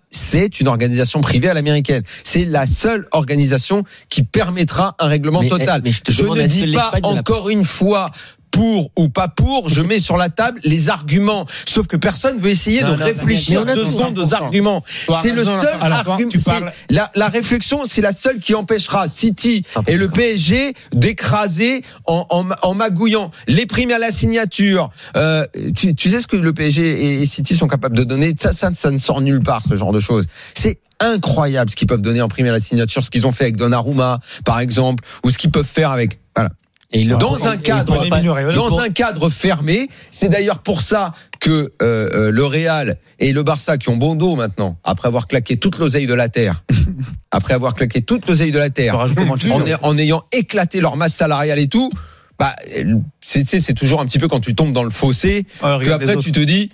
c'est 0.10 0.60
une 0.62 0.70
organisation 0.70 1.20
privée 1.20 1.50
à 1.50 1.53
l'américaine. 1.53 2.03
C'est 2.24 2.46
la 2.46 2.65
seule 2.65 3.08
organisation 3.12 3.84
qui 4.08 4.24
permettra 4.24 4.96
un 5.00 5.08
règlement 5.08 5.41
Mais- 5.41 5.50
total. 5.50 5.81
mais 5.84 5.91
je 5.91 6.01
te 6.01 6.12
je 6.13 6.24
ne 6.25 6.48
dis 6.48 6.74
pas 6.74 6.91
encore 7.03 7.50
une 7.50 7.65
fois 7.65 8.12
pour 8.51 8.91
ou 8.98 9.10
pas 9.10 9.27
pour, 9.27 9.70
je 9.70 9.81
mets 9.81 10.00
sur 10.00 10.17
la 10.17 10.29
table 10.29 10.60
les 10.63 10.89
arguments. 10.89 11.46
Sauf 11.65 11.88
que 11.88 11.96
personne 11.98 12.38
veut 12.38 12.50
essayer 12.50 12.81
Non, 12.84 12.91
de 12.93 12.98
non, 12.98 13.05
réfléchir 13.05 13.65
deux 13.65 13.86
secondes 13.86 14.20
aux 14.20 14.25
100%. 14.25 14.34
arguments. 14.36 14.84
C'est 15.22 15.31
le 15.31 15.43
seul 15.43 15.77
argument. 15.79 16.29
La, 16.89 17.10
la 17.15 17.27
réflexion, 17.29 17.81
c'est 17.86 18.01
la 18.01 18.12
seule 18.12 18.39
qui 18.39 18.53
empêchera 18.55 19.08
City 19.08 19.63
et 19.88 19.96
le 19.98 20.10
PSG 20.10 20.74
d'écraser 20.93 21.84
en, 22.05 22.25
en, 22.29 22.46
en 22.62 22.74
magouillant 22.74 23.31
les 23.48 23.65
primes 23.65 23.91
à 23.91 23.98
la 24.00 24.12
signature. 24.12 24.89
Euh, 25.15 25.46
tu, 25.75 25.96
tu 25.96 26.10
sais 26.10 26.20
ce 26.20 26.27
que 26.27 26.38
le 26.38 26.53
PSG 26.53 26.81
et, 26.88 27.22
et 27.22 27.25
City 27.25 27.55
sont 27.55 27.67
capables 27.67 27.96
de 27.98 28.03
donner? 28.03 28.34
Ça, 28.38 28.51
ça, 28.53 28.70
ça 28.74 28.91
ne 28.91 28.98
sort 28.98 29.22
nulle 29.22 29.41
part 29.41 29.62
ce 29.67 29.75
genre 29.75 29.93
de 29.93 30.00
choses. 30.00 30.25
C'est 30.53 30.79
incroyable 31.00 31.70
ce 31.72 31.75
qu'ils 31.75 31.88
peuvent 31.88 32.01
donner 32.01 32.22
en 32.22 32.27
prime 32.27 32.46
à 32.48 32.51
la 32.51 32.60
signature, 32.60 33.03
ce 33.03 33.10
qu'ils 33.10 33.25
ont 33.25 33.31
fait 33.31 33.46
avec 33.46 33.58
Donnarumma, 33.58 34.20
par 34.46 34.60
exemple, 34.60 35.03
ou 35.24 35.29
ce 35.31 35.38
qu'ils 35.38 35.51
peuvent 35.51 35.65
faire 35.65 35.91
avec. 35.91 36.20
Voilà. 36.36 36.51
Et 36.93 37.03
le 37.03 37.15
Dans 37.15 37.48
un 37.48 37.55
cadre, 37.57 37.93
dans 38.53 38.79
un 38.79 38.89
cadre 38.89 39.29
fermé. 39.29 39.88
C'est 40.12 40.27
d'ailleurs 40.29 40.60
pour 40.60 40.81
ça 40.81 41.13
que 41.39 41.50
euh, 41.50 41.69
euh, 41.81 42.31
le 42.31 42.45
Real 42.45 42.98
et 43.19 43.31
le 43.31 43.43
Barça 43.43 43.77
qui 43.77 43.89
ont 43.89 43.95
bon 43.98 44.15
dos 44.15 44.36
maintenant, 44.36 44.77
après 44.83 45.07
avoir 45.07 45.27
claqué 45.27 45.57
toute 45.57 45.77
l'oseille 45.79 46.05
de 46.07 46.13
la 46.13 46.27
terre, 46.29 46.63
après 47.31 47.53
avoir 47.53 47.75
claqué 47.75 48.01
toute 48.01 48.27
l'oseille 48.27 48.51
de 48.51 48.60
la 48.60 48.69
terre, 48.69 48.93
en, 49.53 49.60
ay- 49.65 49.75
en 49.81 49.98
ayant 49.98 50.24
éclaté 50.31 50.81
leur 50.81 50.98
masse 50.98 51.15
salariale 51.15 51.60
et 51.60 51.67
tout, 51.67 51.89
bah, 52.38 52.55
c'est 53.21 53.48
c'est- 53.48 53.60
c'est 53.60 53.74
toujours 53.74 54.01
un 54.01 54.05
petit 54.05 54.19
peu 54.19 54.27
quand 54.27 54.39
tu 54.41 54.53
tombes 54.55 54.74
dans 54.74 54.83
le 54.83 54.89
fossé, 54.89 55.45
que 55.79 55.86
après 55.93 56.13
tu 56.21 56.31
te 56.31 56.39
dis. 56.41 56.69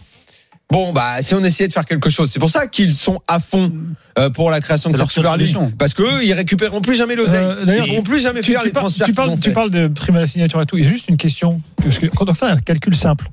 Bon 0.70 0.92
bah 0.92 1.22
si 1.22 1.34
on 1.34 1.42
essayait 1.46 1.70
de 1.70 1.74
faire 1.74 1.86
quelque 1.86 2.10
chose, 2.10 2.30
c'est 2.30 2.40
pour 2.40 2.50
ça 2.50 2.68
qu'ils 2.68 2.94
sont 2.94 3.22
à 3.26 3.40
fond 3.40 3.72
euh, 4.20 4.30
pour 4.30 4.52
la 4.52 4.60
création 4.60 4.90
de 4.90 4.98
cette 4.98 5.10
Super 5.10 5.38
League, 5.38 5.48
solution. 5.48 5.72
parce 5.78 5.94
que 5.94 6.02
eux 6.04 6.26
ils 6.26 6.34
récupéreront 6.34 6.82
plus 6.82 6.96
jamais 6.96 7.16
l'oseille, 7.16 7.46
Euh, 7.46 7.64
d'ailleurs, 7.66 7.86
ils 7.86 7.90
pourront 7.92 8.04
plus 8.04 8.20
jamais 8.20 8.42
Tu, 8.42 8.52
faire 8.52 8.62
tu 8.62 8.68
les 8.68 8.74
par- 8.74 8.82
transferts 8.84 9.08
tu 9.08 9.14
parles, 9.14 9.30
ont 9.30 9.36
tu 9.38 9.44
fait. 9.44 9.52
parles 9.54 9.70
de 9.72 9.88
prime 9.88 10.18
à 10.18 10.20
la 10.20 10.28
signature 10.28 10.62
et 10.62 10.66
tout. 10.66 10.78
Il 10.78 10.84
y 10.84 10.88
a 10.88 10.90
juste 10.90 11.08
une 11.08 11.16
question. 11.16 11.62
Parce 11.82 12.00
que 12.00 12.08
quand 12.08 12.28
on 12.28 12.34
fait 12.34 12.48
un 12.48 12.58
calcul 12.60 12.94
simple, 12.98 13.30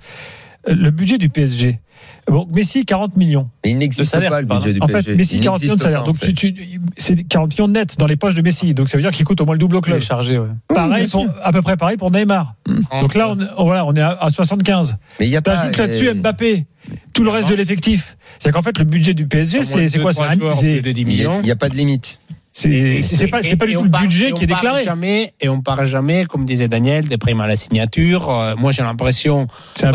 le 0.67 0.91
budget 0.91 1.19
du 1.19 1.29
PSG, 1.29 1.81
bon, 2.29 2.47
Messi 2.53 2.85
40 2.85 3.17
millions. 3.17 3.49
Mais 3.65 3.73
il 3.73 3.79
n'existe 3.79 4.11
salaire, 4.11 4.31
pas 4.31 4.41
le 4.41 4.47
pardon. 4.47 4.63
budget 4.65 4.75
du 4.75 4.81
En 4.83 4.87
fait, 4.89 4.95
PSG. 4.95 5.15
Messi 5.17 5.37
Il 5.37 5.43
40 5.43 5.63
millions 5.63 5.77
de 5.77 5.81
salaire. 5.81 6.05
Donc 6.05 6.17
fait. 6.19 6.33
tu, 6.33 6.55
tu- 6.55 6.81
c'est 6.97 7.23
40 7.25 7.51
millions 7.51 7.69
net 7.69 7.97
dans 7.99 8.07
les 8.07 8.17
poches 8.17 8.35
de 8.35 8.43
Messi. 8.43 8.73
Donc 8.75 8.89
ça 8.89 8.97
veut 8.97 9.03
dire 9.03 9.11
qu'il 9.13 9.25
coûte 9.25 9.41
au 9.41 9.45
moins 9.47 9.55
le 9.55 9.59
double 9.59 9.77
au 9.77 9.81
club. 9.81 10.01
chargé, 10.01 10.39
ouais. 10.39 10.49
Pareil 10.69 11.07
à 11.43 11.53
peu 11.53 11.63
près 11.63 11.77
pareil 11.77 11.97
pour 11.97 12.11
Neymar. 12.11 12.55
Donc 13.01 13.15
là, 13.15 13.31
on, 13.31 13.39
on- 13.59 13.65
voilà, 13.65 13.85
on 13.85 13.93
est 13.95 14.01
à, 14.01 14.11
à 14.21 14.31
75. 14.31 14.97
Mais 15.21 15.27
il 15.27 15.31
y 15.31 15.37
a 15.37 15.43
pas. 15.43 15.57
T'ajoutes 15.57 15.77
là-dessus 15.77 16.09
euh, 16.09 16.15
Mbappé, 16.15 16.67
tout 17.13 17.25
le 17.25 17.31
reste 17.31 17.49
de 17.49 17.55
l'effectif. 17.55 18.17
C'est 18.39 18.51
qu'en 18.51 18.63
fait, 18.63 18.79
le 18.79 18.85
budget 18.85 19.15
du 19.15 19.27
PSG, 19.27 19.63
c'est 19.63 19.99
quoi? 20.01 20.13
C'est 20.13 20.23
un- 20.23 20.53
c'est- 20.53 20.81
de 20.81 20.93
10 20.93 21.01
Il 21.03 21.09
y 21.09 21.13
a- 21.13 21.17
millions. 21.29 21.41
il 21.41 21.47
y 21.47 21.51
a 21.51 21.57
pas 21.57 21.69
de 21.69 21.77
limite. 21.77 22.21
C'est- 22.57 23.03
c'est 23.03 23.27
pas, 23.27 23.43
c'est 23.43 23.57
pas 23.57 23.67
du 23.67 23.75
tout 23.75 23.83
le 23.83 23.89
budget 23.89 24.31
et 24.31 24.33
qui 24.33 24.45
est 24.45 24.47
on 24.47 24.49
parle 24.49 24.61
déclaré. 24.61 24.83
Jamais, 24.85 25.35
et 25.41 25.49
on 25.49 25.61
parle 25.61 25.87
jamais, 25.87 26.25
comme 26.25 26.45
disait 26.45 26.69
Daniel, 26.69 27.09
des 27.09 27.17
primes 27.19 27.41
à 27.41 27.49
la 27.49 27.57
signature. 27.57 28.31
Euh, 28.31 28.55
moi, 28.57 28.71
j'ai 28.71 28.83
l'impression. 28.83 29.49
C'est 29.75 29.87
un 29.87 29.93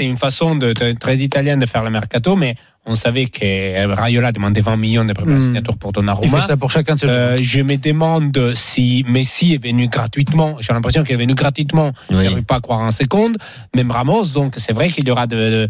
une 0.00 0.16
façon 0.16 0.56
de, 0.56 0.72
de- 0.72 0.92
très 0.92 1.18
italienne 1.18 1.58
de 1.58 1.66
faire 1.66 1.84
le 1.84 1.90
mercato, 1.90 2.34
mais 2.34 2.54
on 2.86 2.94
savait 2.94 3.26
que 3.26 3.94
Rayola 3.94 4.32
demandait 4.32 4.62
20 4.62 4.78
millions 4.78 5.04
de 5.04 5.12
primes 5.12 5.28
à 5.28 5.32
la 5.32 5.38
Hmm. 5.38 5.42
signature 5.42 5.76
pour 5.76 5.90
Il 5.90 5.94
Donnarumma. 5.96 6.40
fait 6.40 6.46
ça 6.46 6.56
pour 6.56 6.70
chacun 6.70 6.94
de 6.94 7.00
ses 7.00 7.06
Euh, 7.08 7.36
je 7.42 7.60
me 7.60 7.76
demande 7.76 8.52
si 8.54 9.04
Messi 9.06 9.52
est 9.52 9.62
venu 9.62 9.88
gratuitement. 9.88 10.56
J'ai 10.60 10.72
l'impression 10.72 11.02
qu'il 11.02 11.14
est 11.14 11.18
venu 11.18 11.34
gratuitement. 11.34 11.92
Oui. 12.08 12.16
Je 12.24 12.30
n'arrive 12.30 12.44
pas 12.44 12.56
à 12.56 12.60
croire 12.60 12.80
en 12.80 12.90
seconde. 12.90 13.36
Même 13.76 13.90
Ramos, 13.90 14.28
donc 14.28 14.54
c'est 14.56 14.72
vrai 14.72 14.88
qu'il 14.88 15.06
y 15.06 15.10
aura 15.10 15.26
de. 15.26 15.36
de- 15.36 15.68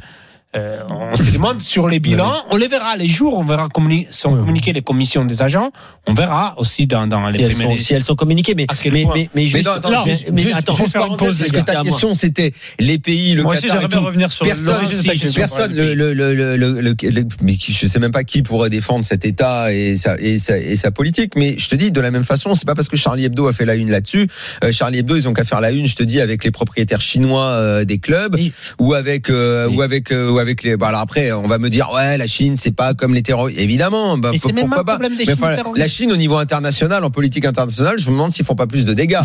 euh, 0.57 0.79
on 0.89 1.15
se 1.17 1.25
demande 1.31 1.61
sur 1.61 1.89
les 1.89 1.99
bilans, 2.01 2.33
on 2.51 2.57
les 2.57 2.69
verra 2.69 2.97
les 2.97 3.07
jours, 3.07 3.37
on 3.37 3.45
verra 3.45 3.69
communi- 3.69 4.07
sont 4.11 4.33
Oui. 4.33 4.39
communiquées 4.39 4.73
les 4.73 4.81
commissions 4.81 5.27
des 5.27 5.43
agents, 5.43 5.71
on 6.07 6.15
verra 6.15 6.55
aussi 6.59 6.87
dans, 6.87 7.07
dans 7.07 7.29
les 7.29 7.39
Si 7.39 7.45
elles, 7.45 7.55
sont, 7.55 7.77
si 7.77 7.95
elles 7.95 8.05
sont 8.05 8.15
communiquées, 8.15 8.55
mais, 8.55 8.67
mais, 8.87 8.91
mais, 8.93 9.05
mais 9.15 9.29
Mais 9.35 9.47
juste, 9.47 9.67
non, 9.67 9.73
attends, 9.73 9.91
non, 9.91 10.05
juste, 10.07 10.31
mais 10.33 10.41
juste- 10.41 10.55
attends, 10.57 10.75
juste 10.77 10.95
parenthèse, 10.95 11.29
pause, 11.29 11.39
parce 11.39 11.51
que 11.51 11.61
ta 11.71 11.83
question 11.83 12.15
c'était 12.15 12.55
les 12.79 12.99
pays, 12.99 13.35
le 13.35 13.43
Moi 13.43 13.53
aussi, 13.55 13.67
et 13.67 13.89
tout. 13.89 14.01
revenir 14.01 14.33
sur 14.33 14.47
Personne, 14.47 14.87
si, 14.87 15.07
question. 15.09 15.33
personne, 15.35 15.75
le, 15.75 15.95
le, 15.95 16.15
le, 16.15 16.35
le, 16.35 16.57
le, 16.57 16.81
le- 16.81 16.93
le- 17.11 17.25
mais 17.43 17.57
je 17.61 17.87
sais 17.87 17.99
même 17.99 18.11
pas 18.13 18.25
qui 18.25 18.43
pourrait 18.43 18.71
défendre 18.71 19.05
cet 19.05 19.27
État 19.27 19.73
et 19.75 19.99
sa, 19.99 20.19
et 20.19 20.39
sa, 20.39 20.57
et 20.59 20.77
sa 20.77 20.91
politique, 20.91 21.35
mais 21.37 21.57
je 21.59 21.69
te 21.69 21.75
dis 21.77 21.91
de 21.91 22.01
la 22.01 22.11
même 22.11 22.25
façon, 22.25 22.55
c'est 22.55 22.67
pas 22.67 22.75
parce 22.75 22.89
que 22.89 22.97
Charlie 22.97 23.25
Hebdo 23.27 23.47
a 23.49 23.53
fait 23.53 23.67
la 23.67 23.75
une 23.75 23.91
là-dessus. 23.91 24.29
Euh, 24.65 24.73
Charlie 24.73 25.01
Hebdo, 25.01 25.15
ils 25.17 25.29
ont 25.29 25.35
qu'à 25.35 25.45
faire 25.45 25.61
la 25.61 25.73
une, 25.73 25.87
je 25.87 25.95
te 25.97 26.03
dis, 26.03 26.21
avec 26.23 26.43
les 26.43 26.51
propriétaires 26.51 27.03
chinois 27.03 27.45
euh, 27.49 27.85
des 27.85 27.99
clubs 27.99 28.35
Oui. 28.35 28.53
ou 28.79 28.95
avec 28.95 29.29
euh, 29.29 29.67
Oui. 29.69 29.77
ou 29.77 29.83
avec 29.83 30.11
euh, 30.11 30.38
ou 30.39 30.41
avec 30.41 30.63
les. 30.63 30.77
Bah 30.77 30.89
alors 30.89 31.01
après, 31.01 31.33
on 31.33 31.49
va 31.49 31.59
me 31.59 31.69
dire 31.69 31.91
ouais, 31.95 32.17
la 32.17 32.27
Chine, 32.27 32.57
c'est 32.57 32.71
pas 32.71 32.95
comme 32.95 33.15
les 33.15 33.23
terroristes. 33.23 33.59
Évidemment, 33.59 34.17
bah, 34.19 34.31
c'est 34.37 34.53
même 34.53 34.71
pas 34.71 34.85
problème 34.85 35.17
des 35.17 35.25
Mais 35.27 35.33
enfin, 35.33 35.57
la 35.75 35.89
Chine 35.89 36.13
au 36.13 36.17
niveau 36.17 36.37
international, 36.37 37.05
en 37.05 37.11
politique 37.11 37.45
internationale, 37.45 37.99
je 37.99 38.09
me 38.09 38.15
demande 38.15 38.33
s'ils 38.33 38.45
font 38.45 38.55
pas 38.55 38.67
plus 38.67 38.85
de 38.85 38.95
dégâts. 38.95 39.21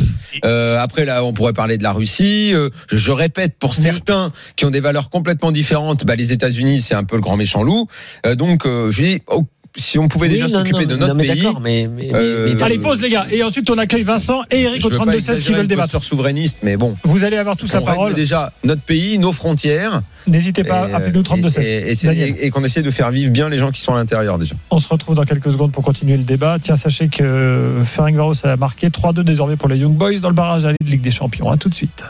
Euh, 0.46 0.79
après 0.79 1.05
là, 1.05 1.24
on 1.24 1.34
pourrait 1.34 1.53
parler 1.53 1.77
de 1.77 1.84
la 1.84 1.93
Russie. 1.93 2.53
Euh, 2.53 2.70
je, 2.89 2.98
je 2.98 3.12
répète 3.12 3.58
pour 3.60 3.75
certains 3.75 4.32
qui 4.55 4.65
ont 4.65 4.72
des 4.72 4.79
valeurs 4.79 5.10
complètement 5.10 5.51
différentes, 5.51 6.05
bah, 6.05 6.15
les 6.15 6.32
États-Unis, 6.32 6.79
c'est 6.79 6.96
un 6.96 7.03
peu 7.03 7.15
le 7.15 7.22
grand 7.22 7.38
méchant 7.38 7.63
loup. 7.63 7.88
Euh, 8.25 8.36
donc 8.36 8.65
euh, 8.65 8.91
je 8.91 9.03
dis, 9.03 9.22
oh, 9.27 9.43
si 9.75 9.97
on 9.99 10.07
pouvait 10.07 10.27
Oui, 10.27 10.33
déjà 10.33 10.47
s'occuper 10.47 10.85
de 10.85 10.95
notre 10.95 11.13
non, 11.13 11.19
mais 11.19 11.27
pays. 11.27 11.41
d'accord, 11.41 11.59
mais, 11.59 11.87
mais, 11.93 12.09
mais- 12.11 12.15
Euh, 12.15 12.53
mais- 12.55 12.63
Allez, 12.63 12.77
pause 12.77 13.01
les 13.01 13.09
gars. 13.09 13.25
Et 13.31 13.43
ensuite, 13.43 13.69
on 13.69 13.77
accueille 13.77 14.03
Vincent 14.03 14.41
et 14.51 14.61
Eric 14.61 14.85
au 14.85 14.89
veux 14.89 14.97
pas 14.97 15.03
32 15.05 15.19
16 15.19 15.41
qui 15.41 15.51
veulent 15.53 15.67
débattre. 15.67 16.03
souverainiste, 16.03 16.59
mais 16.63 16.77
bon. 16.77 16.95
Vous 17.03 17.23
allez 17.25 17.37
avoir 17.37 17.57
tous 17.57 17.73
la 17.73 17.81
parole. 17.81 18.13
déjà 18.13 18.51
notre 18.63 18.81
pays, 18.81 19.17
nos 19.17 19.31
frontières. 19.31 20.01
N'hésitez 20.27 20.63
pas, 20.63 20.87
appelez-nous 20.93 21.23
32 21.23 21.47
et- 21.59 21.95
16. 21.95 22.05
et- 22.05 22.45
et 22.45 22.49
qu'on 22.49 22.63
essaie 22.63 22.81
de 22.83 22.91
faire 22.91 23.09
vivre 23.11 23.31
bien 23.31 23.49
les 23.49 23.57
gens 23.57 23.71
qui 23.71 23.81
sont 23.81 23.93
à 23.93 23.97
l'intérieur 23.97 24.37
déjà. 24.39 24.55
On 24.69 24.79
se 24.79 24.87
retrouve 24.87 25.15
dans 25.15 25.25
quelques 25.25 25.51
secondes 25.51 25.71
pour 25.71 25.83
continuer 25.83 26.17
le 26.17 26.23
débat. 26.23 26.57
Tiens, 26.61 26.75
sachez 26.75 27.07
que 27.09 27.81
Ferencvaros 27.85 28.45
a 28.45 28.55
marqué 28.57 28.89
3-2 28.89 29.23
désormais 29.23 29.55
pour 29.55 29.69
les 29.69 29.77
Young 29.77 29.93
Boys 29.95 30.19
dans 30.21 30.29
le 30.29 30.35
barrage 30.35 30.65
à 30.65 30.69
la 30.69 30.75
Ligue 30.85 31.01
des 31.01 31.11
Champions. 31.11 31.49
À 31.51 31.57
tout 31.57 31.69
de 31.69 31.75
suite. 31.75 32.05